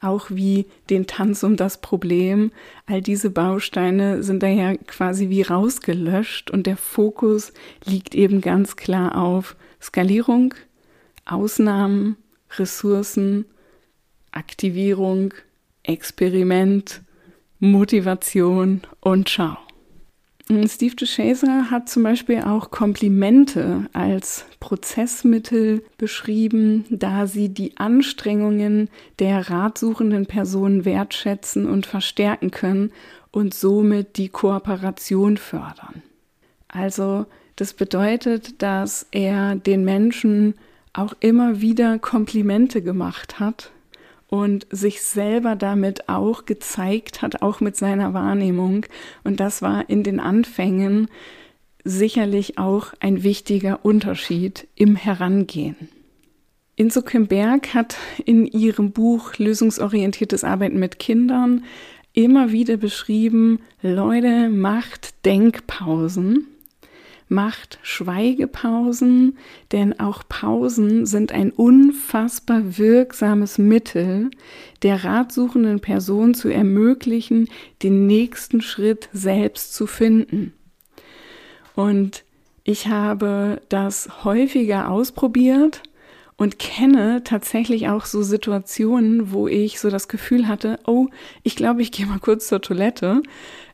auch 0.00 0.26
wie 0.30 0.66
den 0.90 1.06
Tanz 1.06 1.42
um 1.42 1.56
das 1.56 1.80
Problem, 1.80 2.52
all 2.86 3.00
diese 3.00 3.30
Bausteine 3.30 4.22
sind 4.22 4.42
daher 4.42 4.76
quasi 4.78 5.30
wie 5.30 5.42
rausgelöscht 5.42 6.50
und 6.50 6.66
der 6.66 6.76
Fokus 6.76 7.52
liegt 7.84 8.14
eben 8.14 8.40
ganz 8.40 8.76
klar 8.76 9.16
auf 9.20 9.56
Skalierung, 9.80 10.54
Ausnahmen, 11.24 12.16
Ressourcen, 12.58 13.46
Aktivierung, 14.30 15.32
Experiment, 15.82 17.02
Motivation 17.64 18.82
und 19.00 19.30
Schau. 19.30 19.56
Steve 20.66 20.94
DeShazer 20.94 21.70
hat 21.70 21.88
zum 21.88 22.02
Beispiel 22.02 22.42
auch 22.42 22.70
Komplimente 22.70 23.88
als 23.94 24.44
Prozessmittel 24.60 25.82
beschrieben, 25.96 26.84
da 26.90 27.26
sie 27.26 27.48
die 27.48 27.78
Anstrengungen 27.78 28.90
der 29.18 29.48
ratsuchenden 29.48 30.26
Person 30.26 30.84
wertschätzen 30.84 31.66
und 31.66 31.86
verstärken 31.86 32.50
können 32.50 32.92
und 33.30 33.54
somit 33.54 34.18
die 34.18 34.28
Kooperation 34.28 35.38
fördern. 35.38 36.02
Also 36.68 37.24
das 37.56 37.72
bedeutet, 37.72 38.60
dass 38.60 39.06
er 39.10 39.54
den 39.54 39.84
Menschen 39.84 40.54
auch 40.92 41.14
immer 41.20 41.62
wieder 41.62 41.98
Komplimente 41.98 42.82
gemacht 42.82 43.40
hat 43.40 43.70
und 44.28 44.66
sich 44.70 45.02
selber 45.02 45.56
damit 45.56 46.08
auch 46.08 46.44
gezeigt 46.44 47.22
hat, 47.22 47.42
auch 47.42 47.60
mit 47.60 47.76
seiner 47.76 48.14
Wahrnehmung. 48.14 48.86
Und 49.22 49.40
das 49.40 49.62
war 49.62 49.88
in 49.88 50.02
den 50.02 50.20
Anfängen 50.20 51.08
sicherlich 51.84 52.58
auch 52.58 52.94
ein 53.00 53.22
wichtiger 53.22 53.84
Unterschied 53.84 54.66
im 54.74 54.96
Herangehen. 54.96 55.88
Inso 56.76 57.02
Berg 57.02 57.74
hat 57.74 57.96
in 58.24 58.46
ihrem 58.46 58.90
Buch 58.90 59.36
Lösungsorientiertes 59.38 60.42
Arbeiten 60.42 60.80
mit 60.80 60.98
Kindern 60.98 61.64
immer 62.12 62.50
wieder 62.50 62.76
beschrieben, 62.76 63.60
Leute, 63.82 64.48
macht 64.48 65.24
Denkpausen 65.24 66.48
macht 67.34 67.78
Schweigepausen, 67.82 69.36
denn 69.72 69.98
auch 70.00 70.22
Pausen 70.28 71.04
sind 71.04 71.32
ein 71.32 71.50
unfassbar 71.50 72.78
wirksames 72.78 73.58
Mittel, 73.58 74.30
der 74.82 75.04
ratsuchenden 75.04 75.80
Person 75.80 76.34
zu 76.34 76.48
ermöglichen, 76.48 77.48
den 77.82 78.06
nächsten 78.06 78.60
Schritt 78.60 79.08
selbst 79.12 79.74
zu 79.74 79.86
finden. 79.86 80.54
Und 81.74 82.24
ich 82.62 82.86
habe 82.86 83.60
das 83.68 84.24
häufiger 84.24 84.90
ausprobiert 84.90 85.82
und 86.36 86.58
kenne 86.58 87.22
tatsächlich 87.24 87.88
auch 87.88 88.06
so 88.06 88.22
Situationen, 88.22 89.32
wo 89.32 89.46
ich 89.46 89.78
so 89.78 89.90
das 89.90 90.08
Gefühl 90.08 90.48
hatte, 90.48 90.78
oh, 90.86 91.08
ich 91.42 91.56
glaube, 91.56 91.82
ich 91.82 91.92
gehe 91.92 92.06
mal 92.06 92.18
kurz 92.18 92.48
zur 92.48 92.60
Toilette, 92.60 93.22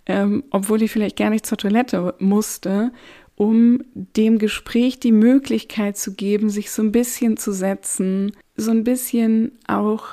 ähm, 0.06 0.44
obwohl 0.50 0.82
ich 0.82 0.90
vielleicht 0.90 1.16
gar 1.16 1.30
nicht 1.30 1.46
zur 1.46 1.58
Toilette 1.58 2.14
musste 2.18 2.92
um 3.40 3.82
dem 3.94 4.38
Gespräch 4.38 5.00
die 5.00 5.12
Möglichkeit 5.12 5.96
zu 5.96 6.12
geben, 6.12 6.50
sich 6.50 6.70
so 6.70 6.82
ein 6.82 6.92
bisschen 6.92 7.38
zu 7.38 7.52
setzen, 7.52 8.32
so 8.54 8.70
ein 8.70 8.84
bisschen 8.84 9.52
auch 9.66 10.08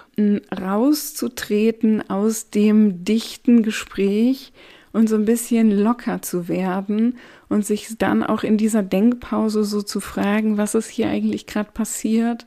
rauszutreten 0.50 2.10
aus 2.10 2.52
dem 2.52 3.04
dichten 3.04 3.64
Gespräch 3.64 4.54
und 4.94 5.10
so 5.10 5.16
ein 5.16 5.26
bisschen 5.26 5.72
locker 5.72 6.22
zu 6.22 6.48
werden 6.48 7.18
und 7.50 7.66
sich 7.66 7.98
dann 7.98 8.24
auch 8.24 8.44
in 8.44 8.56
dieser 8.56 8.82
Denkpause 8.82 9.66
so 9.66 9.82
zu 9.82 10.00
fragen, 10.00 10.58
was 10.58 10.74
ist 10.74 10.88
hier 10.88 11.10
eigentlich 11.10 11.48
gerade 11.48 11.72
passiert, 11.74 12.46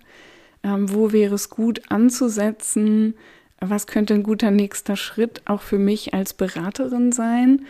ähm, 0.62 0.90
wo 0.90 1.12
wäre 1.12 1.34
es 1.34 1.50
gut 1.50 1.82
anzusetzen, 1.90 3.12
was 3.60 3.86
könnte 3.86 4.14
ein 4.14 4.22
guter 4.22 4.50
nächster 4.50 4.96
Schritt 4.96 5.42
auch 5.44 5.60
für 5.60 5.78
mich 5.78 6.14
als 6.14 6.32
Beraterin 6.32 7.12
sein. 7.12 7.66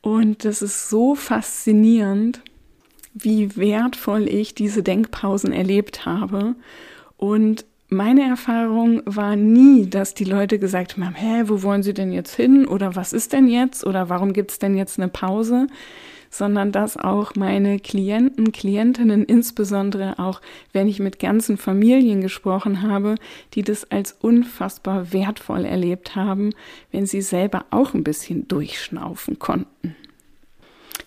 Und 0.00 0.46
das 0.46 0.62
ist 0.62 0.88
so 0.88 1.14
faszinierend, 1.14 2.40
wie 3.14 3.56
wertvoll 3.56 4.28
ich 4.28 4.54
diese 4.54 4.82
Denkpausen 4.82 5.52
erlebt 5.52 6.04
habe. 6.04 6.56
Und 7.16 7.64
meine 7.88 8.22
Erfahrung 8.22 9.02
war 9.06 9.36
nie, 9.36 9.88
dass 9.88 10.14
die 10.14 10.24
Leute 10.24 10.58
gesagt 10.58 10.96
haben, 10.96 11.14
hä, 11.14 11.44
wo 11.46 11.62
wollen 11.62 11.84
Sie 11.84 11.94
denn 11.94 12.12
jetzt 12.12 12.34
hin? 12.34 12.66
Oder 12.66 12.96
was 12.96 13.12
ist 13.12 13.32
denn 13.32 13.46
jetzt? 13.46 13.86
Oder 13.86 14.08
warum 14.08 14.32
gibt 14.32 14.50
es 14.50 14.58
denn 14.58 14.76
jetzt 14.76 14.98
eine 14.98 15.08
Pause? 15.08 15.68
Sondern 16.28 16.72
dass 16.72 16.96
auch 16.96 17.36
meine 17.36 17.78
Klienten, 17.78 18.50
Klientinnen, 18.50 19.24
insbesondere 19.24 20.18
auch 20.18 20.40
wenn 20.72 20.88
ich 20.88 20.98
mit 20.98 21.20
ganzen 21.20 21.56
Familien 21.56 22.20
gesprochen 22.20 22.82
habe, 22.82 23.14
die 23.52 23.62
das 23.62 23.88
als 23.92 24.10
unfassbar 24.10 25.12
wertvoll 25.12 25.64
erlebt 25.64 26.16
haben, 26.16 26.50
wenn 26.90 27.06
sie 27.06 27.22
selber 27.22 27.66
auch 27.70 27.94
ein 27.94 28.02
bisschen 28.02 28.48
durchschnaufen 28.48 29.38
konnten. 29.38 29.94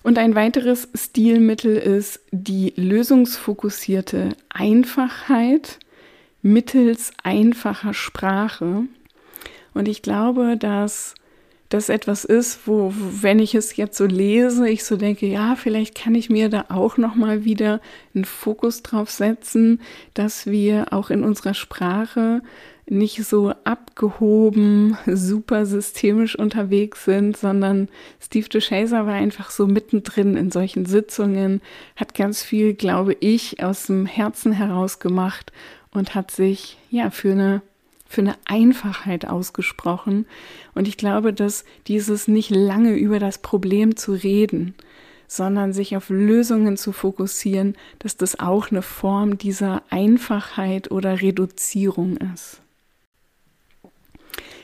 Und 0.03 0.17
ein 0.17 0.36
weiteres 0.36 0.88
Stilmittel 0.93 1.75
ist 1.75 2.21
die 2.31 2.73
lösungsfokussierte 2.75 4.29
Einfachheit 4.49 5.79
mittels 6.41 7.12
einfacher 7.23 7.93
Sprache. 7.93 8.83
Und 9.73 9.88
ich 9.88 10.01
glaube, 10.01 10.55
dass 10.57 11.13
das 11.69 11.89
etwas 11.89 12.23
ist, 12.23 12.62
wo, 12.65 12.93
wenn 12.95 13.39
ich 13.39 13.53
es 13.53 13.75
jetzt 13.75 13.97
so 13.97 14.06
lese, 14.06 14.69
ich 14.69 14.86
so 14.86 14.95
denke, 14.95 15.25
ja, 15.25 15.56
vielleicht 15.56 15.95
kann 15.95 16.15
ich 16.15 16.30
mir 16.30 16.49
da 16.49 16.65
auch 16.69 16.97
noch 16.97 17.15
mal 17.15 17.43
wieder 17.43 17.82
einen 18.15 18.25
Fokus 18.25 18.84
drauf 18.84 19.10
setzen, 19.10 19.82
dass 20.13 20.45
wir 20.45 20.93
auch 20.93 21.10
in 21.10 21.23
unserer 21.23 21.53
Sprache 21.53 22.41
nicht 22.89 23.25
so 23.25 23.53
abgehoben, 23.65 24.97
super 25.06 25.65
systemisch 25.65 26.39
unterwegs 26.39 27.03
sind, 27.03 27.36
sondern 27.36 27.89
Steve 28.21 28.47
DeShazer 28.47 29.06
war 29.06 29.13
einfach 29.13 29.51
so 29.51 29.67
mittendrin 29.67 30.38
in 30.38 30.51
solchen 30.51 30.86
Sitzungen, 30.86 31.62
hat 31.97 32.13
ganz 32.13 32.43
viel, 32.43 32.73
glaube 32.73 33.17
ich, 33.19 33.62
aus 33.62 33.88
dem 33.88 34.06
Herzen 34.06 34.53
heraus 34.53 34.99
gemacht 34.99 35.51
und 35.91 36.15
hat 36.15 36.32
sich 36.32 36.77
ja 36.89 37.10
für 37.10 37.34
eine 37.34 37.62
für 38.08 38.22
eine 38.22 38.36
Einfachheit 38.46 39.28
ausgesprochen. 39.28 40.26
Und 40.74 40.88
ich 40.88 40.98
glaube, 40.98 41.34
dass 41.34 41.65
dieses 41.88 42.28
nicht 42.28 42.50
lange 42.50 42.96
über 42.96 43.20
das 43.20 43.39
Problem 43.39 43.96
zu 43.96 44.13
reden, 44.13 44.76
sondern 45.28 45.74
sich 45.74 45.98
auf 45.98 46.10
Lösungen 46.10 46.78
zu 46.78 46.91
fokussieren, 46.93 47.76
dass 48.00 48.17
das 48.17 48.39
auch 48.39 48.72
eine 48.72 48.82
Form 48.82 49.38
dieser 49.38 49.84
Einfachheit 49.89 50.89
oder 50.89 51.22
Reduzierung 51.22 52.17
ist. 52.34 52.62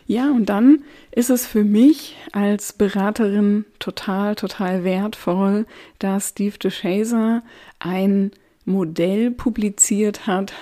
Ja, 0.05 0.31
und 0.31 0.47
dann 0.47 0.83
ist 1.11 1.29
es 1.29 1.47
für 1.47 1.63
mich 1.63 2.17
als 2.33 2.73
Beraterin 2.73 3.65
total, 3.79 4.35
total 4.35 4.83
wertvoll, 4.83 5.65
dass 5.99 6.29
Steve 6.29 6.57
DeShazer 6.57 7.41
ein 7.79 8.31
Modell 8.65 9.31
publiziert 9.31 10.27
hat, 10.27 10.53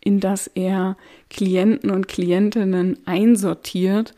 in 0.00 0.20
das 0.20 0.48
er 0.48 0.96
Klienten 1.30 1.90
und 1.90 2.08
Klientinnen 2.08 2.98
einsortiert. 3.06 4.14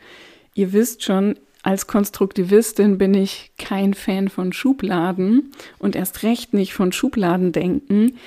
Ihr 0.53 0.73
wisst 0.73 1.03
schon, 1.03 1.35
als 1.63 1.87
Konstruktivistin 1.87 2.97
bin 2.97 3.13
ich 3.13 3.51
kein 3.57 3.93
Fan 3.93 4.29
von 4.29 4.51
Schubladen 4.53 5.51
und 5.77 5.95
erst 5.95 6.23
recht 6.23 6.53
nicht 6.53 6.73
von 6.73 6.91
Schubladendenken. 6.91 8.17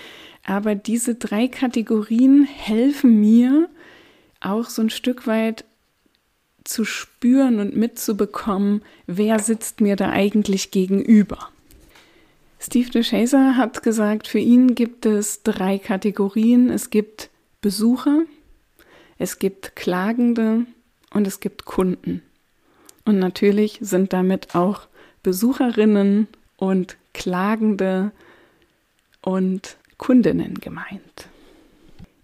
Aber 0.44 0.74
diese 0.74 1.14
drei 1.14 1.48
Kategorien 1.48 2.44
helfen 2.44 3.20
mir 3.20 3.68
auch 4.40 4.68
so 4.68 4.82
ein 4.82 4.90
Stück 4.90 5.26
weit 5.26 5.64
zu 6.64 6.84
spüren 6.84 7.60
und 7.60 7.76
mitzubekommen, 7.76 8.82
wer 9.06 9.38
sitzt 9.38 9.80
mir 9.80 9.96
da 9.96 10.10
eigentlich 10.10 10.70
gegenüber. 10.70 11.50
Steve 12.58 12.90
DeShazer 12.90 13.56
hat 13.56 13.82
gesagt, 13.82 14.26
für 14.26 14.38
ihn 14.38 14.74
gibt 14.74 15.04
es 15.04 15.42
drei 15.42 15.78
Kategorien. 15.78 16.70
Es 16.70 16.88
gibt 16.88 17.28
Besucher, 17.60 18.22
es 19.24 19.38
gibt 19.38 19.74
Klagende 19.74 20.66
und 21.12 21.26
es 21.26 21.40
gibt 21.40 21.64
Kunden. 21.64 22.22
Und 23.04 23.18
natürlich 23.18 23.78
sind 23.80 24.12
damit 24.12 24.54
auch 24.54 24.82
Besucherinnen 25.22 26.28
und 26.56 26.96
Klagende 27.12 28.12
und 29.22 29.76
Kundinnen 29.98 30.54
gemeint 30.60 31.28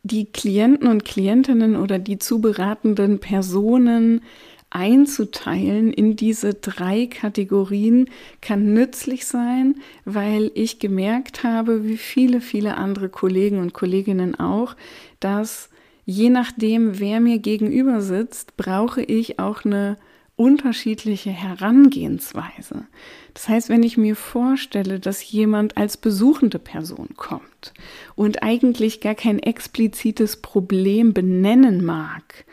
die 0.02 0.26
Klienten 0.26 0.88
und 0.88 1.04
Klientinnen 1.04 1.76
oder 1.76 1.98
die 1.98 2.18
zu 2.18 2.40
beratenden 2.40 3.18
Personen 3.18 4.22
einzuteilen 4.70 5.92
in 5.92 6.14
diese 6.14 6.54
drei 6.54 7.06
Kategorien 7.06 8.08
kann 8.40 8.72
nützlich 8.72 9.26
sein, 9.26 9.76
weil 10.04 10.52
ich 10.54 10.78
gemerkt 10.78 11.42
habe, 11.42 11.84
wie 11.84 11.96
viele, 11.96 12.40
viele 12.40 12.76
andere 12.76 13.08
Kollegen 13.08 13.58
und 13.58 13.72
Kolleginnen 13.72 14.38
auch, 14.38 14.76
dass 15.18 15.70
je 16.10 16.28
nachdem, 16.28 16.98
wer 16.98 17.20
mir 17.20 17.38
gegenüber 17.38 18.00
sitzt, 18.00 18.56
brauche 18.56 19.02
ich 19.02 19.38
auch 19.38 19.64
eine 19.64 19.96
unterschiedliche 20.34 21.30
Herangehensweise. 21.30 22.86
Das 23.34 23.48
heißt, 23.48 23.68
wenn 23.68 23.82
ich 23.82 23.96
mir 23.96 24.16
vorstelle, 24.16 24.98
dass 24.98 25.30
jemand 25.30 25.76
als 25.76 25.96
besuchende 25.96 26.58
Person 26.58 27.10
kommt 27.16 27.74
und 28.16 28.42
eigentlich 28.42 29.00
gar 29.00 29.14
kein 29.14 29.38
explizites 29.38 30.38
Problem 30.38 31.12
benennen 31.12 31.84
mag, 31.84 32.44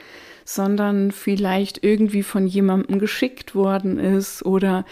sondern 0.46 1.12
vielleicht 1.12 1.84
irgendwie 1.84 2.24
von 2.24 2.46
jemandem 2.46 3.00
geschickt 3.00 3.56
worden 3.56 3.98
ist 3.98 4.46
oder 4.46 4.86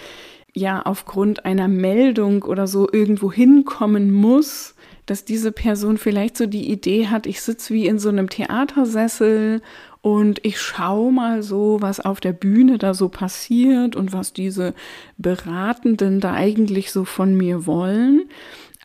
ja 0.54 0.82
aufgrund 0.82 1.46
einer 1.46 1.68
Meldung 1.68 2.44
oder 2.44 2.66
so 2.66 2.90
irgendwo 2.92 3.32
hinkommen 3.32 4.12
muss, 4.12 4.75
dass 5.06 5.26
diese 5.26 5.52
Person 5.52 5.98
vielleicht 5.98 6.38
so 6.38 6.46
die 6.46 6.72
Idee 6.72 7.08
hat, 7.08 7.26
ich 7.26 7.42
sitze 7.42 7.74
wie 7.74 7.88
in 7.88 8.00
so 8.00 8.10
einem 8.10 8.30
Theatersessel 8.30 9.62
und 10.02 10.40
ich 10.46 10.60
schaue 10.60 11.12
mal 11.12 11.42
so, 11.42 11.78
was 11.82 12.00
auf 12.00 12.20
der 12.20 12.34
Bühne 12.34 12.78
da 12.78 12.94
so 12.94 13.10
passiert 13.10 13.96
und 13.96 14.14
was 14.14 14.34
diese 14.34 14.74
Beratenden 15.18 16.20
da 16.20 16.34
eigentlich 16.34 16.92
so 16.92 17.06
von 17.06 17.36
mir 17.36 17.66
wollen. 17.66 18.30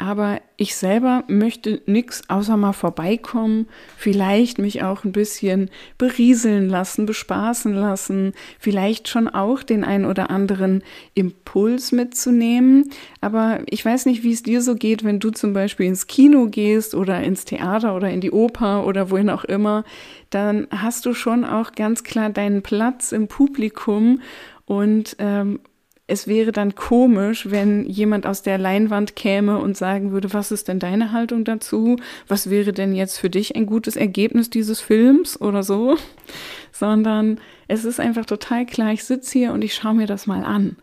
Aber 0.01 0.41
ich 0.57 0.77
selber 0.77 1.25
möchte 1.29 1.83
nichts 1.85 2.23
außer 2.31 2.57
mal 2.57 2.73
vorbeikommen, 2.73 3.67
vielleicht 3.99 4.59
mich 4.59 4.83
auch 4.83 5.05
ein 5.05 5.13
bisschen 5.13 5.69
berieseln 5.99 6.71
lassen, 6.71 7.05
bespaßen 7.05 7.75
lassen, 7.75 8.33
vielleicht 8.59 9.09
schon 9.09 9.29
auch 9.29 9.63
den 9.63 9.85
ein 9.85 10.07
oder 10.07 10.31
anderen 10.31 10.83
Impuls 11.13 11.93
mitzunehmen. 11.93 12.89
Aber 13.21 13.61
ich 13.67 13.85
weiß 13.85 14.07
nicht, 14.07 14.23
wie 14.23 14.33
es 14.33 14.43
dir 14.43 14.63
so 14.63 14.75
geht, 14.75 15.05
wenn 15.05 15.21
du 15.21 15.33
zum 15.33 15.53
Beispiel 15.53 15.85
ins 15.85 16.07
Kino 16.07 16.47
gehst 16.47 16.95
oder 16.95 17.23
ins 17.23 17.45
Theater 17.45 17.95
oder 17.95 18.09
in 18.09 18.23
die 18.23 18.31
Oper 18.31 18.87
oder 18.87 19.11
wohin 19.11 19.29
auch 19.29 19.45
immer, 19.45 19.85
dann 20.31 20.67
hast 20.71 21.05
du 21.05 21.13
schon 21.13 21.45
auch 21.45 21.73
ganz 21.73 22.05
klar 22.05 22.31
deinen 22.31 22.63
Platz 22.63 23.13
im 23.13 23.29
Publikum 23.29 24.23
und 24.65 25.17
ähm, 25.19 25.61
es 26.11 26.27
wäre 26.27 26.51
dann 26.51 26.75
komisch, 26.75 27.51
wenn 27.51 27.87
jemand 27.87 28.27
aus 28.27 28.43
der 28.43 28.59
Leinwand 28.59 29.15
käme 29.15 29.59
und 29.59 29.77
sagen 29.77 30.11
würde, 30.11 30.33
was 30.33 30.51
ist 30.51 30.67
denn 30.67 30.81
deine 30.81 31.13
Haltung 31.13 31.45
dazu? 31.45 31.97
Was 32.27 32.51
wäre 32.51 32.73
denn 32.73 32.95
jetzt 32.95 33.19
für 33.19 33.31
dich 33.31 33.55
ein 33.55 33.65
gutes 33.65 33.95
Ergebnis 33.95 34.51
dieses 34.51 34.81
Films 34.81 35.41
oder 35.41 35.63
so? 35.63 35.97
Sondern 36.73 37.39
es 37.69 37.85
ist 37.85 38.01
einfach 38.01 38.27
total 38.27 38.67
klar, 38.67 38.93
ich 38.93 39.05
sitze 39.05 39.39
hier 39.39 39.53
und 39.53 39.63
ich 39.63 39.75
schaue 39.75 39.95
mir 39.95 40.07
das 40.07 40.27
mal 40.27 40.45
an. 40.45 40.77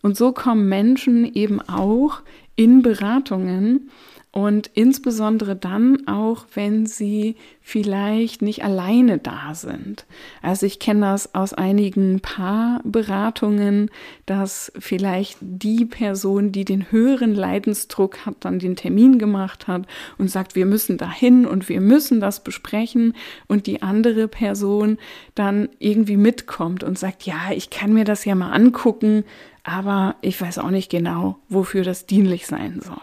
Und 0.00 0.16
so 0.16 0.32
kommen 0.32 0.66
Menschen 0.68 1.30
eben 1.34 1.60
auch 1.60 2.22
in 2.56 2.80
Beratungen 2.80 3.90
und 4.32 4.70
insbesondere 4.74 5.56
dann 5.56 6.06
auch, 6.06 6.46
wenn 6.54 6.86
sie 6.86 7.34
vielleicht 7.60 8.42
nicht 8.42 8.62
alleine 8.62 9.18
da 9.18 9.54
sind. 9.54 10.06
Also 10.40 10.66
ich 10.66 10.78
kenne 10.78 11.00
das 11.00 11.34
aus 11.34 11.52
einigen 11.52 12.20
Paarberatungen, 12.20 13.90
dass 14.26 14.70
vielleicht 14.78 15.38
die 15.40 15.84
Person, 15.84 16.52
die 16.52 16.64
den 16.64 16.92
höheren 16.92 17.34
Leidensdruck 17.34 18.24
hat, 18.24 18.36
dann 18.40 18.60
den 18.60 18.76
Termin 18.76 19.18
gemacht 19.18 19.66
hat 19.66 19.86
und 20.16 20.30
sagt, 20.30 20.54
wir 20.54 20.66
müssen 20.66 20.96
dahin 20.96 21.44
und 21.44 21.68
wir 21.68 21.80
müssen 21.80 22.20
das 22.20 22.44
besprechen 22.44 23.14
und 23.48 23.66
die 23.66 23.82
andere 23.82 24.28
Person 24.28 24.98
dann 25.34 25.68
irgendwie 25.80 26.16
mitkommt 26.16 26.84
und 26.84 26.98
sagt, 26.98 27.24
ja, 27.24 27.50
ich 27.52 27.70
kann 27.70 27.92
mir 27.92 28.04
das 28.04 28.24
ja 28.24 28.36
mal 28.36 28.52
angucken, 28.52 29.24
aber 29.64 30.14
ich 30.20 30.40
weiß 30.40 30.58
auch 30.58 30.70
nicht 30.70 30.90
genau, 30.90 31.38
wofür 31.48 31.82
das 31.82 32.06
dienlich 32.06 32.46
sein 32.46 32.80
soll. 32.80 32.96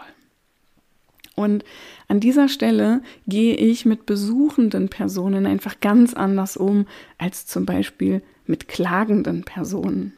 Und 1.38 1.64
an 2.08 2.18
dieser 2.18 2.48
Stelle 2.48 3.00
gehe 3.28 3.54
ich 3.54 3.86
mit 3.86 4.06
besuchenden 4.06 4.88
Personen 4.88 5.46
einfach 5.46 5.78
ganz 5.80 6.12
anders 6.12 6.56
um 6.56 6.86
als 7.16 7.46
zum 7.46 7.64
Beispiel 7.64 8.22
mit 8.44 8.66
klagenden 8.66 9.44
Personen. 9.44 10.14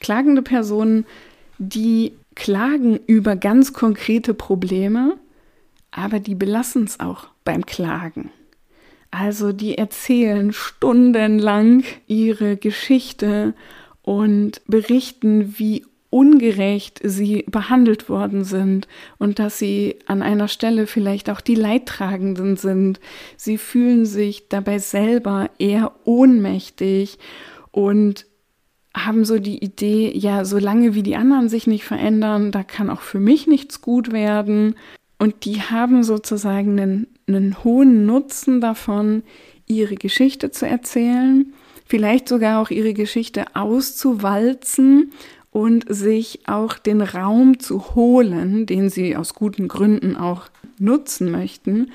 Klagende 0.00 0.40
Personen, 0.40 1.04
die 1.58 2.12
klagen 2.34 2.98
über 3.06 3.36
ganz 3.36 3.74
konkrete 3.74 4.32
Probleme, 4.32 5.18
aber 5.90 6.20
die 6.20 6.34
belassen 6.34 6.84
es 6.84 7.00
auch 7.00 7.28
beim 7.44 7.66
Klagen. 7.66 8.30
Also 9.10 9.52
die 9.52 9.76
erzählen 9.76 10.54
stundenlang 10.54 11.84
ihre 12.06 12.56
Geschichte 12.56 13.52
und 14.00 14.62
berichten, 14.66 15.58
wie 15.58 15.84
ungerecht 16.10 17.00
sie 17.04 17.44
behandelt 17.48 18.08
worden 18.08 18.44
sind 18.44 18.88
und 19.18 19.38
dass 19.38 19.58
sie 19.58 19.96
an 20.06 20.22
einer 20.22 20.48
Stelle 20.48 20.88
vielleicht 20.88 21.30
auch 21.30 21.40
die 21.40 21.54
Leidtragenden 21.54 22.56
sind. 22.56 23.00
Sie 23.36 23.58
fühlen 23.58 24.04
sich 24.04 24.48
dabei 24.48 24.80
selber 24.80 25.50
eher 25.58 25.92
ohnmächtig 26.04 27.18
und 27.70 28.26
haben 28.94 29.24
so 29.24 29.38
die 29.38 29.62
Idee, 29.62 30.10
ja, 30.12 30.44
solange 30.44 30.96
wie 30.96 31.04
die 31.04 31.14
anderen 31.14 31.48
sich 31.48 31.68
nicht 31.68 31.84
verändern, 31.84 32.50
da 32.50 32.64
kann 32.64 32.90
auch 32.90 33.02
für 33.02 33.20
mich 33.20 33.46
nichts 33.46 33.80
gut 33.80 34.10
werden. 34.10 34.74
Und 35.18 35.44
die 35.44 35.62
haben 35.62 36.02
sozusagen 36.02 36.80
einen, 36.80 37.06
einen 37.28 37.62
hohen 37.62 38.04
Nutzen 38.04 38.60
davon, 38.60 39.22
ihre 39.66 39.94
Geschichte 39.94 40.50
zu 40.50 40.66
erzählen, 40.66 41.52
vielleicht 41.86 42.28
sogar 42.28 42.60
auch 42.60 42.70
ihre 42.70 42.94
Geschichte 42.94 43.44
auszuwalzen 43.54 45.12
und 45.50 45.84
sich 45.88 46.40
auch 46.46 46.74
den 46.74 47.00
Raum 47.00 47.58
zu 47.58 47.94
holen, 47.94 48.66
den 48.66 48.88
sie 48.88 49.16
aus 49.16 49.34
guten 49.34 49.68
Gründen 49.68 50.16
auch 50.16 50.46
nutzen 50.78 51.30
möchten. 51.30 51.90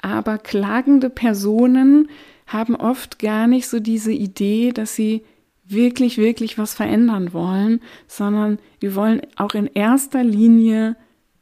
Aber 0.00 0.38
klagende 0.38 1.08
Personen 1.08 2.08
haben 2.46 2.76
oft 2.76 3.18
gar 3.18 3.46
nicht 3.46 3.68
so 3.68 3.80
diese 3.80 4.12
Idee, 4.12 4.72
dass 4.72 4.94
sie 4.94 5.22
wirklich, 5.66 6.18
wirklich 6.18 6.58
was 6.58 6.74
verändern 6.74 7.32
wollen, 7.32 7.80
sondern 8.06 8.58
wir 8.80 8.94
wollen 8.94 9.22
auch 9.36 9.54
in 9.54 9.66
erster 9.66 10.22
Linie 10.22 10.96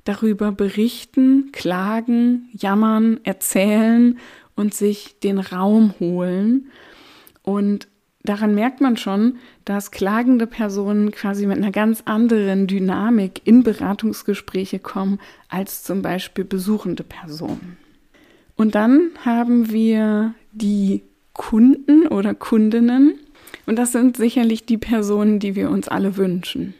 darüber 0.04 0.52
berichten, 0.52 1.50
klagen, 1.52 2.48
jammern, 2.52 3.20
erzählen 3.24 4.18
und 4.54 4.74
sich 4.74 5.18
den 5.20 5.38
Raum 5.38 5.94
holen. 5.98 6.70
Und 7.42 7.88
daran 8.24 8.54
merkt 8.54 8.80
man 8.80 8.96
schon, 8.96 9.36
dass 9.64 9.90
klagende 9.90 10.46
Personen 10.46 11.10
quasi 11.10 11.46
mit 11.46 11.58
einer 11.58 11.72
ganz 11.72 12.02
anderen 12.04 12.66
Dynamik 12.66 13.42
in 13.44 13.62
Beratungsgespräche 13.62 14.78
kommen 14.78 15.18
als 15.48 15.82
zum 15.82 16.02
Beispiel 16.02 16.44
besuchende 16.44 17.02
Personen. 17.02 17.76
Und 18.56 18.74
dann 18.74 19.10
haben 19.24 19.70
wir 19.70 20.34
die 20.52 21.02
Kunden 21.32 22.06
oder 22.06 22.34
Kundinnen. 22.34 23.14
Und 23.66 23.76
das 23.76 23.92
sind 23.92 24.16
sicherlich 24.16 24.66
die 24.66 24.78
Personen, 24.78 25.38
die 25.38 25.54
wir 25.54 25.70
uns 25.70 25.88
alle 25.88 26.16
wünschen. 26.16 26.74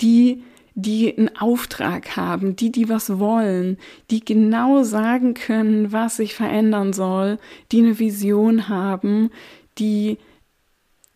Die, 0.00 0.42
die 0.74 1.16
einen 1.16 1.36
Auftrag 1.36 2.16
haben, 2.16 2.56
die, 2.56 2.72
die 2.72 2.88
was 2.88 3.18
wollen, 3.18 3.76
die 4.10 4.24
genau 4.24 4.82
sagen 4.82 5.34
können, 5.34 5.92
was 5.92 6.16
sich 6.16 6.34
verändern 6.34 6.92
soll, 6.92 7.38
die 7.70 7.80
eine 7.80 7.98
Vision 7.98 8.68
haben, 8.68 9.30
die 9.78 10.18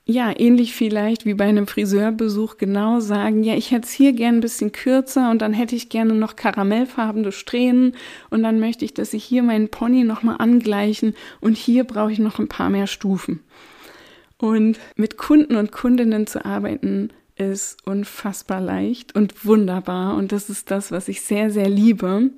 ja, 0.07 0.39
ähnlich 0.39 0.75
vielleicht 0.75 1.25
wie 1.25 1.33
bei 1.33 1.45
einem 1.45 1.67
Friseurbesuch 1.67 2.59
genau 2.59 3.01
sagen, 3.01 3.43
ja, 3.43 3.55
ich 3.55 3.71
hätte 3.71 3.87
es 3.87 3.93
hier 3.93 4.13
gern 4.13 4.37
ein 4.37 4.41
bisschen 4.41 4.71
kürzer 4.71 5.31
und 5.31 5.41
dann 5.41 5.55
hätte 5.55 5.75
ich 5.75 5.89
gerne 5.89 6.13
noch 6.13 6.37
karamellfarbene 6.37 7.33
Strähnen 7.33 7.97
und 8.29 8.43
dann 8.43 8.61
möchte 8.61 8.85
ich, 8.85 8.93
dass 8.93 9.15
ich 9.15 9.25
hier 9.25 9.43
meinen 9.43 9.71
Pony 9.71 10.05
nochmal 10.05 10.37
angleichen 10.41 11.15
und 11.41 11.57
hier 11.57 11.85
brauche 11.85 12.13
ich 12.13 12.19
noch 12.19 12.39
ein 12.39 12.49
paar 12.49 12.69
mehr 12.69 12.87
Stufen. 12.87 13.41
Und 14.37 14.79
mit 14.95 15.17
Kunden 15.17 15.57
und 15.57 15.73
Kundinnen 15.73 16.27
zu 16.27 16.45
arbeiten, 16.45 17.11
ist 17.37 17.85
unfassbar 17.85 18.61
leicht 18.61 19.15
und 19.15 19.45
wunderbar 19.45 20.17
und 20.17 20.33
das 20.33 20.51
ist 20.51 20.71
das, 20.71 20.93
was 20.93 21.09
ich 21.09 21.23
sehr, 21.23 21.51
sehr 21.51 21.69
liebe. 21.69 22.31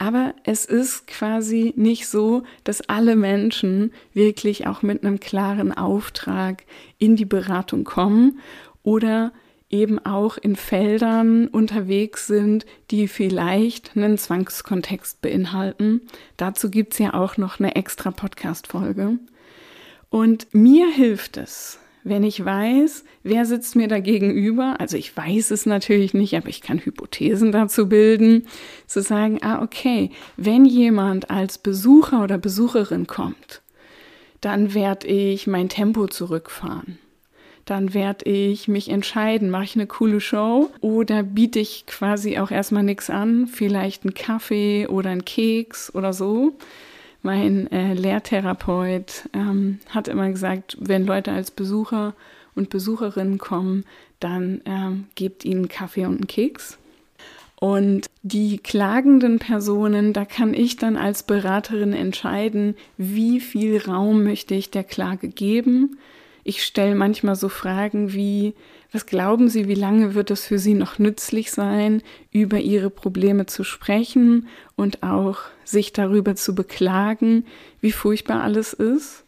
Aber 0.00 0.34
es 0.44 0.64
ist 0.64 1.06
quasi 1.06 1.74
nicht 1.76 2.08
so, 2.08 2.44
dass 2.64 2.80
alle 2.80 3.16
Menschen 3.16 3.92
wirklich 4.14 4.66
auch 4.66 4.80
mit 4.80 5.04
einem 5.04 5.20
klaren 5.20 5.76
Auftrag 5.76 6.64
in 6.96 7.16
die 7.16 7.26
Beratung 7.26 7.84
kommen 7.84 8.40
oder 8.82 9.30
eben 9.68 9.98
auch 9.98 10.38
in 10.38 10.56
Feldern 10.56 11.48
unterwegs 11.48 12.26
sind, 12.26 12.64
die 12.90 13.08
vielleicht 13.08 13.94
einen 13.94 14.16
Zwangskontext 14.16 15.20
beinhalten. 15.20 16.00
Dazu 16.38 16.70
gibt 16.70 16.94
es 16.94 16.98
ja 16.98 17.12
auch 17.12 17.36
noch 17.36 17.60
eine 17.60 17.76
extra 17.76 18.10
Podcast-Folge. 18.10 19.18
Und 20.08 20.46
mir 20.54 20.90
hilft 20.90 21.36
es, 21.36 21.78
wenn 22.02 22.24
ich 22.24 22.44
weiß, 22.44 23.04
wer 23.22 23.44
sitzt 23.44 23.76
mir 23.76 23.88
da 23.88 24.00
gegenüber, 24.00 24.76
also 24.78 24.96
ich 24.96 25.16
weiß 25.16 25.50
es 25.50 25.66
natürlich 25.66 26.14
nicht, 26.14 26.34
aber 26.36 26.48
ich 26.48 26.62
kann 26.62 26.78
Hypothesen 26.78 27.52
dazu 27.52 27.88
bilden, 27.88 28.46
zu 28.86 29.02
sagen, 29.02 29.38
ah, 29.42 29.62
okay, 29.62 30.10
wenn 30.36 30.64
jemand 30.64 31.30
als 31.30 31.58
Besucher 31.58 32.22
oder 32.22 32.38
Besucherin 32.38 33.06
kommt, 33.06 33.62
dann 34.40 34.72
werde 34.72 35.06
ich 35.06 35.46
mein 35.46 35.68
Tempo 35.68 36.06
zurückfahren. 36.06 36.98
dann 37.70 37.94
werde 37.94 38.28
ich 38.28 38.66
mich 38.66 38.88
entscheiden, 38.88 39.48
mache 39.48 39.62
ich 39.62 39.76
eine 39.76 39.86
coole 39.86 40.20
Show 40.20 40.70
oder 40.80 41.22
biete 41.22 41.60
ich 41.60 41.84
quasi 41.86 42.36
auch 42.38 42.50
erstmal 42.50 42.82
nichts 42.82 43.10
an, 43.10 43.46
vielleicht 43.46 44.02
einen 44.02 44.14
Kaffee 44.14 44.88
oder 44.88 45.10
einen 45.10 45.24
Keks 45.24 45.94
oder 45.94 46.12
so. 46.12 46.56
Mein 47.22 47.70
äh, 47.70 47.94
Lehrtherapeut 47.94 49.28
ähm, 49.34 49.80
hat 49.90 50.08
immer 50.08 50.30
gesagt, 50.30 50.76
wenn 50.80 51.06
Leute 51.06 51.32
als 51.32 51.50
Besucher 51.50 52.14
und 52.54 52.70
Besucherinnen 52.70 53.38
kommen, 53.38 53.84
dann 54.20 54.62
ähm, 54.64 55.06
gebt 55.14 55.44
ihnen 55.44 55.68
Kaffee 55.68 56.06
und 56.06 56.16
einen 56.16 56.26
Keks. 56.26 56.78
Und 57.60 58.06
die 58.22 58.56
klagenden 58.56 59.38
Personen, 59.38 60.14
da 60.14 60.24
kann 60.24 60.54
ich 60.54 60.78
dann 60.78 60.96
als 60.96 61.22
Beraterin 61.22 61.92
entscheiden, 61.92 62.74
wie 62.96 63.38
viel 63.38 63.76
Raum 63.76 64.24
möchte 64.24 64.54
ich 64.54 64.70
der 64.70 64.84
Klage 64.84 65.28
geben. 65.28 65.98
Ich 66.44 66.64
stelle 66.64 66.94
manchmal 66.94 67.36
so 67.36 67.48
Fragen 67.48 68.12
wie, 68.12 68.54
was 68.92 69.06
glauben 69.06 69.48
Sie, 69.48 69.68
wie 69.68 69.74
lange 69.74 70.14
wird 70.14 70.30
es 70.30 70.44
für 70.44 70.58
Sie 70.58 70.74
noch 70.74 70.98
nützlich 70.98 71.50
sein, 71.50 72.02
über 72.32 72.58
Ihre 72.58 72.90
Probleme 72.90 73.46
zu 73.46 73.64
sprechen 73.64 74.48
und 74.76 75.02
auch 75.02 75.38
sich 75.64 75.92
darüber 75.92 76.34
zu 76.34 76.54
beklagen, 76.54 77.44
wie 77.80 77.92
furchtbar 77.92 78.42
alles 78.42 78.72
ist? 78.72 79.24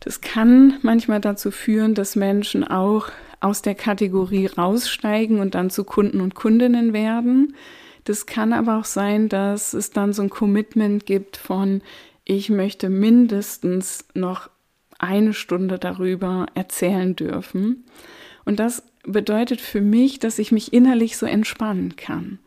Das 0.00 0.20
kann 0.20 0.78
manchmal 0.82 1.20
dazu 1.20 1.50
führen, 1.50 1.94
dass 1.94 2.16
Menschen 2.16 2.62
auch 2.64 3.08
aus 3.40 3.62
der 3.62 3.74
Kategorie 3.74 4.46
raussteigen 4.46 5.38
und 5.38 5.54
dann 5.54 5.70
zu 5.70 5.84
Kunden 5.84 6.20
und 6.20 6.34
Kundinnen 6.34 6.92
werden. 6.92 7.54
Das 8.04 8.26
kann 8.26 8.52
aber 8.52 8.78
auch 8.78 8.84
sein, 8.84 9.28
dass 9.28 9.72
es 9.72 9.90
dann 9.90 10.12
so 10.12 10.22
ein 10.22 10.30
Commitment 10.30 11.06
gibt 11.06 11.36
von, 11.36 11.82
ich 12.24 12.50
möchte 12.50 12.88
mindestens 12.90 14.06
noch 14.14 14.50
eine 15.04 15.32
Stunde 15.32 15.78
darüber 15.78 16.46
erzählen 16.54 17.14
dürfen. 17.14 17.84
Und 18.44 18.58
das 18.58 18.82
bedeutet 19.04 19.60
für 19.60 19.80
mich, 19.80 20.18
dass 20.18 20.38
ich 20.38 20.52
mich 20.52 20.72
innerlich 20.72 21.16
so 21.16 21.26
entspannen 21.26 21.96
kann, 21.96 22.38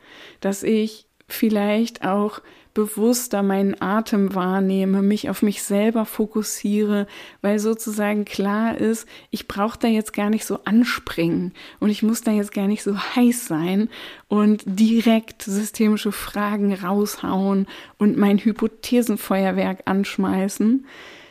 dass 0.42 0.64
ich 0.64 1.06
vielleicht 1.28 2.04
auch 2.06 2.42
bewusster 2.78 3.42
meinen 3.42 3.82
Atem 3.82 4.36
wahrnehme, 4.36 5.02
mich 5.02 5.32
auf 5.32 5.42
mich 5.42 5.64
selber 5.64 6.06
fokussiere, 6.06 7.08
weil 7.42 7.58
sozusagen 7.58 8.24
klar 8.24 8.78
ist, 8.78 9.08
ich 9.32 9.48
brauche 9.48 9.80
da 9.80 9.88
jetzt 9.88 10.14
gar 10.14 10.30
nicht 10.30 10.46
so 10.46 10.60
anspringen 10.64 11.54
und 11.80 11.90
ich 11.90 12.04
muss 12.04 12.22
da 12.22 12.30
jetzt 12.30 12.54
gar 12.54 12.68
nicht 12.68 12.84
so 12.84 12.96
heiß 12.96 13.48
sein 13.48 13.90
und 14.28 14.62
direkt 14.68 15.42
systemische 15.42 16.12
Fragen 16.12 16.72
raushauen 16.72 17.66
und 17.98 18.16
mein 18.16 18.38
Hypothesenfeuerwerk 18.38 19.82
anschmeißen, 19.86 20.86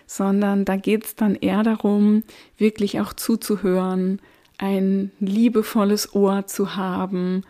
sondern 0.07 0.65
da 0.65 0.77
geht 0.77 1.05
es 1.05 1.15
dann 1.17 1.35
eher 1.35 1.63
darum, 1.63 2.23
wirklich 2.57 3.01
auch 3.01 3.13
zuzuhören, 3.13 4.21
ein 4.59 5.11
liebevolles 5.21 6.15
Ohr 6.15 6.47
zu 6.47 6.77
haben 6.77 7.43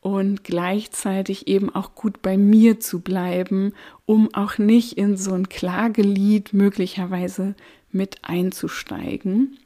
und 0.00 0.44
gleichzeitig 0.44 1.46
eben 1.48 1.74
auch 1.74 1.94
gut 1.94 2.22
bei 2.22 2.36
mir 2.36 2.80
zu 2.80 3.00
bleiben, 3.00 3.72
um 4.06 4.34
auch 4.34 4.58
nicht 4.58 4.98
in 4.98 5.16
so 5.16 5.32
ein 5.32 5.48
Klagelied 5.48 6.52
möglicherweise 6.52 7.54
mit 7.92 8.18
einzusteigen. 8.22 9.58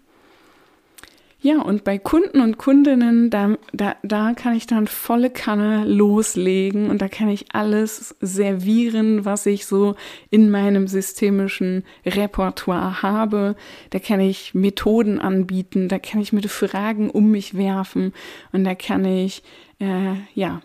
Ja, 1.45 1.61
und 1.61 1.85
bei 1.85 1.99
Kunden 1.99 2.41
und 2.41 2.57
Kundinnen, 2.57 3.29
da, 3.29 3.59
da, 3.75 3.97
da 4.03 4.33
kann 4.33 4.57
ich 4.57 4.67
dann 4.67 4.87
volle 4.87 5.29
Kanne 5.29 5.85
loslegen 5.85 6.89
und 6.89 7.03
da 7.03 7.09
kann 7.09 7.29
ich 7.29 7.55
alles 7.55 8.15
servieren, 8.23 9.27
was 9.27 9.45
ich 9.45 9.67
so 9.67 9.95
in 10.31 10.51
meinem 10.51 10.89
systemischen 10.89 11.85
Repertoire 12.07 13.03
habe. 13.03 13.57
Da 13.91 13.99
kann 13.99 14.21
ich 14.21 14.55
Methoden 14.55 15.21
anbieten, 15.21 15.91
da 15.91 15.99
kann 15.99 16.23
ich 16.23 16.33
mit 16.33 16.47
Fragen 16.47 17.11
um 17.11 17.31
mich 17.31 17.55
werfen 17.55 18.15
und 18.53 18.65
da 18.65 18.75
kann 18.75 19.05
ich, 19.05 19.43
äh, 19.81 20.15
ja, 20.33 20.63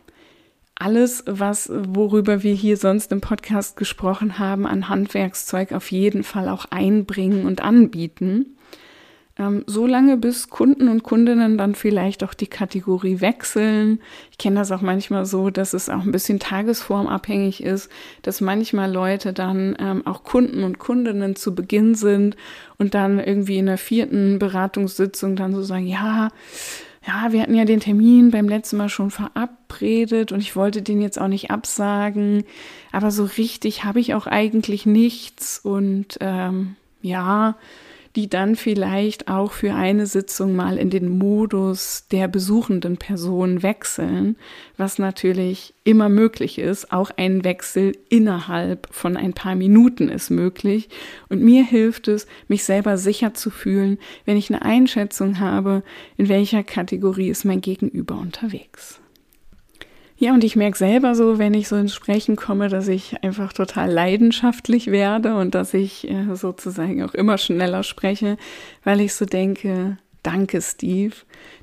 alles, 0.75 1.25
was, 1.27 1.69
worüber 1.73 2.41
wir 2.41 2.53
hier 2.53 2.77
sonst 2.77 3.11
im 3.11 3.19
Podcast 3.19 3.75
gesprochen 3.75 4.39
haben, 4.39 4.65
an 4.65 4.87
Handwerkszeug 4.87 5.73
auf 5.73 5.91
jeden 5.91 6.23
Fall 6.23 6.47
auch 6.47 6.67
einbringen 6.69 7.45
und 7.45 7.61
anbieten 7.61 8.55
ähm, 9.39 9.63
so 9.65 9.87
lange, 9.87 10.17
bis 10.17 10.49
Kunden 10.49 10.89
und 10.89 11.01
Kundinnen 11.01 11.57
dann 11.57 11.73
vielleicht 11.73 12.23
auch 12.23 12.33
die 12.33 12.47
Kategorie 12.47 13.21
wechseln. 13.21 14.01
Ich 14.31 14.37
kenne 14.37 14.57
das 14.57 14.71
auch 14.71 14.81
manchmal 14.81 15.25
so, 15.25 15.49
dass 15.49 15.73
es 15.73 15.89
auch 15.89 16.03
ein 16.03 16.11
bisschen 16.11 16.39
tagesformabhängig 16.39 17.63
ist, 17.63 17.89
dass 18.21 18.41
manchmal 18.41 18.91
Leute 18.91 19.31
dann 19.31 19.75
ähm, 19.79 20.05
auch 20.05 20.23
Kunden 20.23 20.63
und 20.63 20.77
Kundinnen 20.77 21.37
zu 21.37 21.55
Beginn 21.55 21.95
sind 21.95 22.35
und 22.77 22.93
dann 22.93 23.19
irgendwie 23.19 23.57
in 23.57 23.67
der 23.67 23.77
vierten 23.77 24.37
Beratungssitzung 24.37 25.37
dann 25.37 25.55
so 25.55 25.63
sagen, 25.63 25.87
ja, 25.87 26.29
ja, 27.07 27.31
wir 27.31 27.41
hatten 27.41 27.55
ja 27.55 27.65
den 27.65 27.79
Termin 27.79 28.29
beim 28.29 28.49
letzten 28.49 28.75
Mal 28.75 28.89
schon 28.89 29.09
verabredet 29.09 30.33
und 30.33 30.41
ich 30.41 30.55
wollte 30.57 30.81
den 30.81 31.01
jetzt 31.01 31.19
auch 31.19 31.29
nicht 31.29 31.49
absagen, 31.49 32.43
aber 32.91 33.09
so 33.09 33.23
richtig 33.23 33.85
habe 33.85 34.01
ich 34.01 34.13
auch 34.13 34.27
eigentlich 34.27 34.85
nichts 34.85 35.59
und 35.59 36.17
ähm, 36.19 36.75
ja, 37.01 37.55
die 38.15 38.29
dann 38.29 38.55
vielleicht 38.55 39.27
auch 39.27 39.51
für 39.51 39.73
eine 39.73 40.05
Sitzung 40.05 40.55
mal 40.55 40.77
in 40.77 40.89
den 40.89 41.17
Modus 41.17 42.07
der 42.11 42.27
besuchenden 42.27 42.97
Person 42.97 43.61
wechseln, 43.61 44.35
was 44.77 44.97
natürlich 44.97 45.73
immer 45.83 46.09
möglich 46.09 46.59
ist. 46.59 46.91
Auch 46.91 47.11
ein 47.17 47.43
Wechsel 47.43 47.97
innerhalb 48.09 48.87
von 48.91 49.17
ein 49.17 49.33
paar 49.33 49.55
Minuten 49.55 50.09
ist 50.09 50.29
möglich. 50.29 50.89
Und 51.29 51.41
mir 51.41 51.63
hilft 51.63 52.07
es, 52.07 52.27
mich 52.47 52.63
selber 52.63 52.97
sicher 52.97 53.33
zu 53.33 53.49
fühlen, 53.49 53.99
wenn 54.25 54.37
ich 54.37 54.49
eine 54.49 54.63
Einschätzung 54.63 55.39
habe, 55.39 55.83
in 56.17 56.29
welcher 56.29 56.63
Kategorie 56.63 57.29
ist 57.29 57.45
mein 57.45 57.61
Gegenüber 57.61 58.15
unterwegs. 58.15 58.99
Ja, 60.21 60.33
und 60.33 60.43
ich 60.43 60.57
merke 60.57 60.77
selber 60.77 61.15
so, 61.15 61.39
wenn 61.39 61.53
ich 61.53 61.69
so 61.69 61.77
ins 61.77 61.95
Sprechen 61.95 62.35
komme, 62.35 62.67
dass 62.67 62.89
ich 62.89 63.23
einfach 63.23 63.53
total 63.53 63.89
leidenschaftlich 63.89 64.87
werde 64.87 65.35
und 65.35 65.55
dass 65.55 65.73
ich 65.73 66.09
äh, 66.09 66.35
sozusagen 66.35 67.01
auch 67.03 67.13
immer 67.13 67.37
schneller 67.37 67.83
spreche, 67.83 68.35
weil 68.83 68.99
ich 68.99 69.13
so 69.13 69.23
denke, 69.23 69.97
danke 70.21 70.61
Steve, 70.61 71.13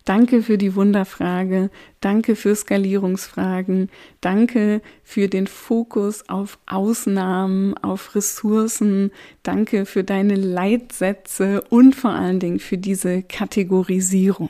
danke 0.07 0.41
für 0.41 0.57
die 0.57 0.75
Wunderfrage, 0.75 1.69
danke 2.01 2.35
für 2.35 2.57
Skalierungsfragen, 2.57 3.91
danke 4.23 4.81
für 5.05 5.29
den 5.29 5.49
Fokus 5.49 6.27
auf 6.31 6.59
Ausnahmen, 6.65 7.77
auf 7.77 8.15
Ressourcen, 8.15 9.11
danke 9.43 9.85
für 9.85 10.03
deine 10.03 10.35
Leitsätze 10.35 11.63
und 11.69 11.95
vor 11.95 12.13
allen 12.13 12.41
Dingen 12.41 12.59
für 12.59 12.79
diese 12.79 13.23
Kategorisierung. 13.23 14.49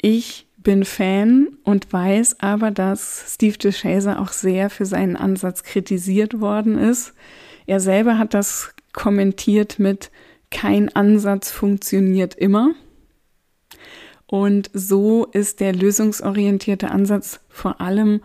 Ich 0.00 0.46
bin 0.62 0.84
Fan 0.84 1.48
und 1.64 1.92
weiß 1.92 2.40
aber, 2.40 2.70
dass 2.70 3.34
Steve 3.34 3.58
DeShazer 3.58 4.20
auch 4.20 4.32
sehr 4.32 4.70
für 4.70 4.86
seinen 4.86 5.16
Ansatz 5.16 5.62
kritisiert 5.62 6.40
worden 6.40 6.78
ist. 6.78 7.14
Er 7.66 7.80
selber 7.80 8.18
hat 8.18 8.34
das 8.34 8.74
kommentiert 8.92 9.78
mit 9.78 10.10
kein 10.50 10.94
Ansatz 10.94 11.50
funktioniert 11.50 12.34
immer. 12.34 12.72
Und 14.26 14.70
so 14.72 15.26
ist 15.26 15.60
der 15.60 15.74
lösungsorientierte 15.74 16.90
Ansatz 16.90 17.40
vor 17.48 17.80
allem 17.80 18.20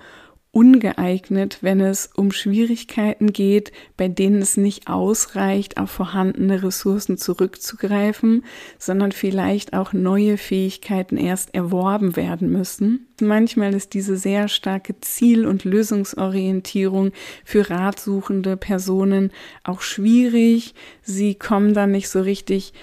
ungeeignet, 0.58 1.60
wenn 1.62 1.80
es 1.82 2.10
um 2.16 2.32
Schwierigkeiten 2.32 3.32
geht, 3.32 3.72
bei 3.96 4.08
denen 4.08 4.42
es 4.42 4.58
nicht 4.58 4.88
ausreicht, 4.88 5.78
auf 5.78 5.92
vorhandene 5.92 6.64
Ressourcen 6.64 7.20
zurückzugreifen, 7.20 8.44
sondern 8.80 9.12
vielleicht 9.12 9.74
auch 9.74 9.94
neue 9.94 10.36
Fähigkeiten 10.36 11.18
erst 11.18 11.54
erworben 11.54 12.16
werden 12.16 12.52
müssen. 12.52 13.06
Manchmal 13.22 13.76
ist 13.76 13.94
diese 13.94 14.18
sehr 14.18 14.48
starke 14.48 15.00
Ziel- 15.00 15.46
und 15.46 15.64
Lösungsorientierung 15.64 17.12
für 17.46 17.70
ratsuchende 17.70 18.58
Personen 18.58 19.30
auch 19.64 19.82
schwierig. 19.82 20.74
Sie 21.04 21.36
kommen 21.36 21.76
dann 21.76 21.92
nicht 21.92 22.10
so 22.10 22.22
richtig 22.22 22.74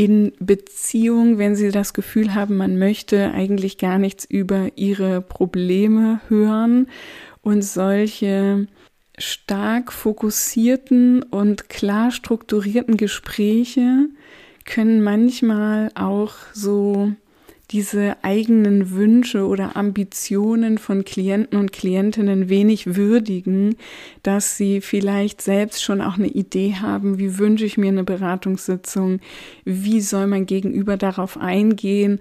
in 0.00 0.32
Beziehung, 0.40 1.36
wenn 1.36 1.54
sie 1.54 1.70
das 1.70 1.92
Gefühl 1.92 2.34
haben, 2.34 2.56
man 2.56 2.78
möchte 2.78 3.32
eigentlich 3.32 3.76
gar 3.76 3.98
nichts 3.98 4.24
über 4.24 4.68
ihre 4.74 5.20
Probleme 5.20 6.22
hören 6.28 6.86
und 7.42 7.60
solche 7.60 8.66
stark 9.18 9.92
fokussierten 9.92 11.22
und 11.22 11.68
klar 11.68 12.12
strukturierten 12.12 12.96
Gespräche 12.96 14.08
können 14.64 15.02
manchmal 15.02 15.90
auch 15.94 16.32
so 16.54 17.12
diese 17.70 18.16
eigenen 18.22 18.90
Wünsche 18.90 19.46
oder 19.46 19.76
Ambitionen 19.76 20.78
von 20.78 21.04
Klienten 21.04 21.58
und 21.58 21.72
Klientinnen 21.72 22.48
wenig 22.48 22.96
würdigen, 22.96 23.76
dass 24.22 24.56
sie 24.56 24.80
vielleicht 24.80 25.40
selbst 25.40 25.82
schon 25.82 26.00
auch 26.00 26.18
eine 26.18 26.28
Idee 26.28 26.74
haben, 26.80 27.18
wie 27.18 27.38
wünsche 27.38 27.64
ich 27.64 27.78
mir 27.78 27.88
eine 27.88 28.02
Beratungssitzung, 28.04 29.20
wie 29.64 30.00
soll 30.00 30.26
mein 30.26 30.46
Gegenüber 30.46 30.96
darauf 30.96 31.38
eingehen, 31.38 32.18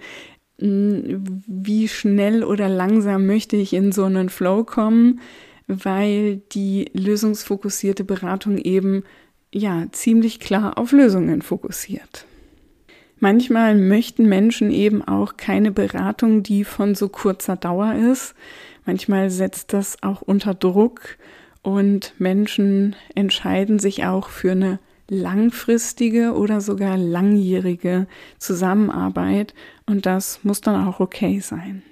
hm, 0.59 1.23
wie 1.47 1.87
schnell 1.87 2.43
oder 2.43 2.69
langsam 2.69 3.25
möchte 3.25 3.55
ich 3.55 3.73
in 3.73 3.91
so 3.91 4.03
einen 4.03 4.29
Flow 4.29 4.63
kommen, 4.63 5.19
weil 5.67 6.37
die 6.51 6.91
lösungsfokussierte 6.93 8.03
Beratung 8.03 8.57
eben 8.59 9.03
ja 9.51 9.87
ziemlich 9.91 10.39
klar 10.39 10.77
auf 10.77 10.91
Lösungen 10.91 11.41
fokussiert. 11.41 12.25
Manchmal 13.19 13.75
möchten 13.75 14.29
Menschen 14.29 14.71
eben 14.71 15.05
auch 15.05 15.35
keine 15.35 15.71
Beratung, 15.71 16.41
die 16.41 16.63
von 16.63 16.95
so 16.95 17.09
kurzer 17.09 17.57
Dauer 17.57 17.95
ist. 17.95 18.33
Manchmal 18.85 19.29
setzt 19.29 19.73
das 19.73 20.01
auch 20.01 20.21
unter 20.21 20.53
Druck 20.53 21.17
und 21.61 22.13
Menschen 22.17 22.95
entscheiden 23.15 23.77
sich 23.79 24.05
auch 24.05 24.29
für 24.29 24.51
eine 24.51 24.79
langfristige 25.09 26.33
oder 26.33 26.61
sogar 26.61 26.97
langjährige 26.97 28.07
Zusammenarbeit 28.37 29.53
und 29.85 30.05
das 30.05 30.39
muss 30.43 30.61
dann 30.61 30.87
auch 30.87 30.99
okay 30.99 31.39
sein. 31.39 31.83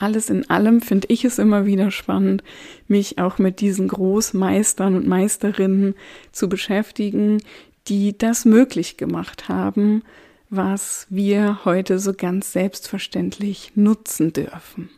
Alles 0.00 0.30
in 0.30 0.48
allem 0.48 0.80
finde 0.80 1.08
ich 1.10 1.24
es 1.24 1.38
immer 1.38 1.66
wieder 1.66 1.90
spannend, 1.90 2.44
mich 2.86 3.18
auch 3.18 3.38
mit 3.38 3.60
diesen 3.60 3.88
Großmeistern 3.88 4.94
und 4.94 5.08
Meisterinnen 5.08 5.94
zu 6.30 6.48
beschäftigen, 6.48 7.42
die 7.88 8.16
das 8.16 8.44
möglich 8.44 8.96
gemacht 8.96 9.48
haben, 9.48 10.02
was 10.50 11.06
wir 11.10 11.64
heute 11.64 11.98
so 11.98 12.12
ganz 12.12 12.52
selbstverständlich 12.52 13.72
nutzen 13.74 14.32
dürfen. 14.32 14.90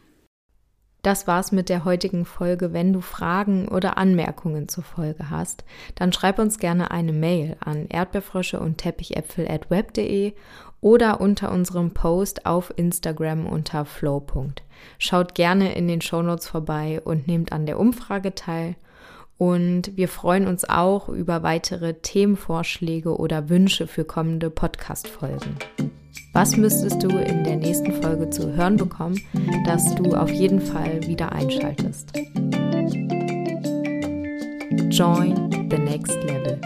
Das 1.02 1.26
war's 1.26 1.50
mit 1.50 1.70
der 1.70 1.84
heutigen 1.86 2.26
Folge. 2.26 2.74
Wenn 2.74 2.92
du 2.92 3.00
Fragen 3.00 3.68
oder 3.68 3.96
Anmerkungen 3.96 4.68
zur 4.68 4.84
Folge 4.84 5.30
hast, 5.30 5.64
dann 5.94 6.12
schreib 6.12 6.38
uns 6.38 6.58
gerne 6.58 6.90
eine 6.90 7.12
Mail 7.12 7.56
an 7.60 7.86
erdbeerfrösche 7.88 8.60
und 8.60 8.78
teppichäpfel 8.78 9.50
at 9.50 9.70
web.de 9.70 10.34
oder 10.82 11.20
unter 11.20 11.52
unserem 11.52 11.92
Post 11.92 12.44
auf 12.44 12.72
Instagram 12.76 13.46
unter 13.46 13.86
flow. 13.86 14.22
Schaut 14.98 15.34
gerne 15.34 15.74
in 15.74 15.88
den 15.88 16.02
Shownotes 16.02 16.48
vorbei 16.48 17.00
und 17.02 17.26
nehmt 17.26 17.52
an 17.52 17.64
der 17.64 17.78
Umfrage 17.78 18.34
teil. 18.34 18.76
Und 19.40 19.96
wir 19.96 20.08
freuen 20.08 20.46
uns 20.46 20.68
auch 20.68 21.08
über 21.08 21.42
weitere 21.42 21.94
Themenvorschläge 21.94 23.16
oder 23.16 23.48
Wünsche 23.48 23.86
für 23.86 24.04
kommende 24.04 24.50
Podcast-Folgen. 24.50 25.56
Was 26.34 26.58
müsstest 26.58 27.02
du 27.02 27.08
in 27.08 27.42
der 27.42 27.56
nächsten 27.56 28.02
Folge 28.02 28.28
zu 28.28 28.54
hören 28.54 28.76
bekommen, 28.76 29.18
dass 29.64 29.94
du 29.94 30.14
auf 30.14 30.30
jeden 30.30 30.60
Fall 30.60 31.00
wieder 31.06 31.32
einschaltest? 31.32 32.12
Join 34.90 35.50
the 35.70 35.78
next 35.78 36.22
level. 36.24 36.60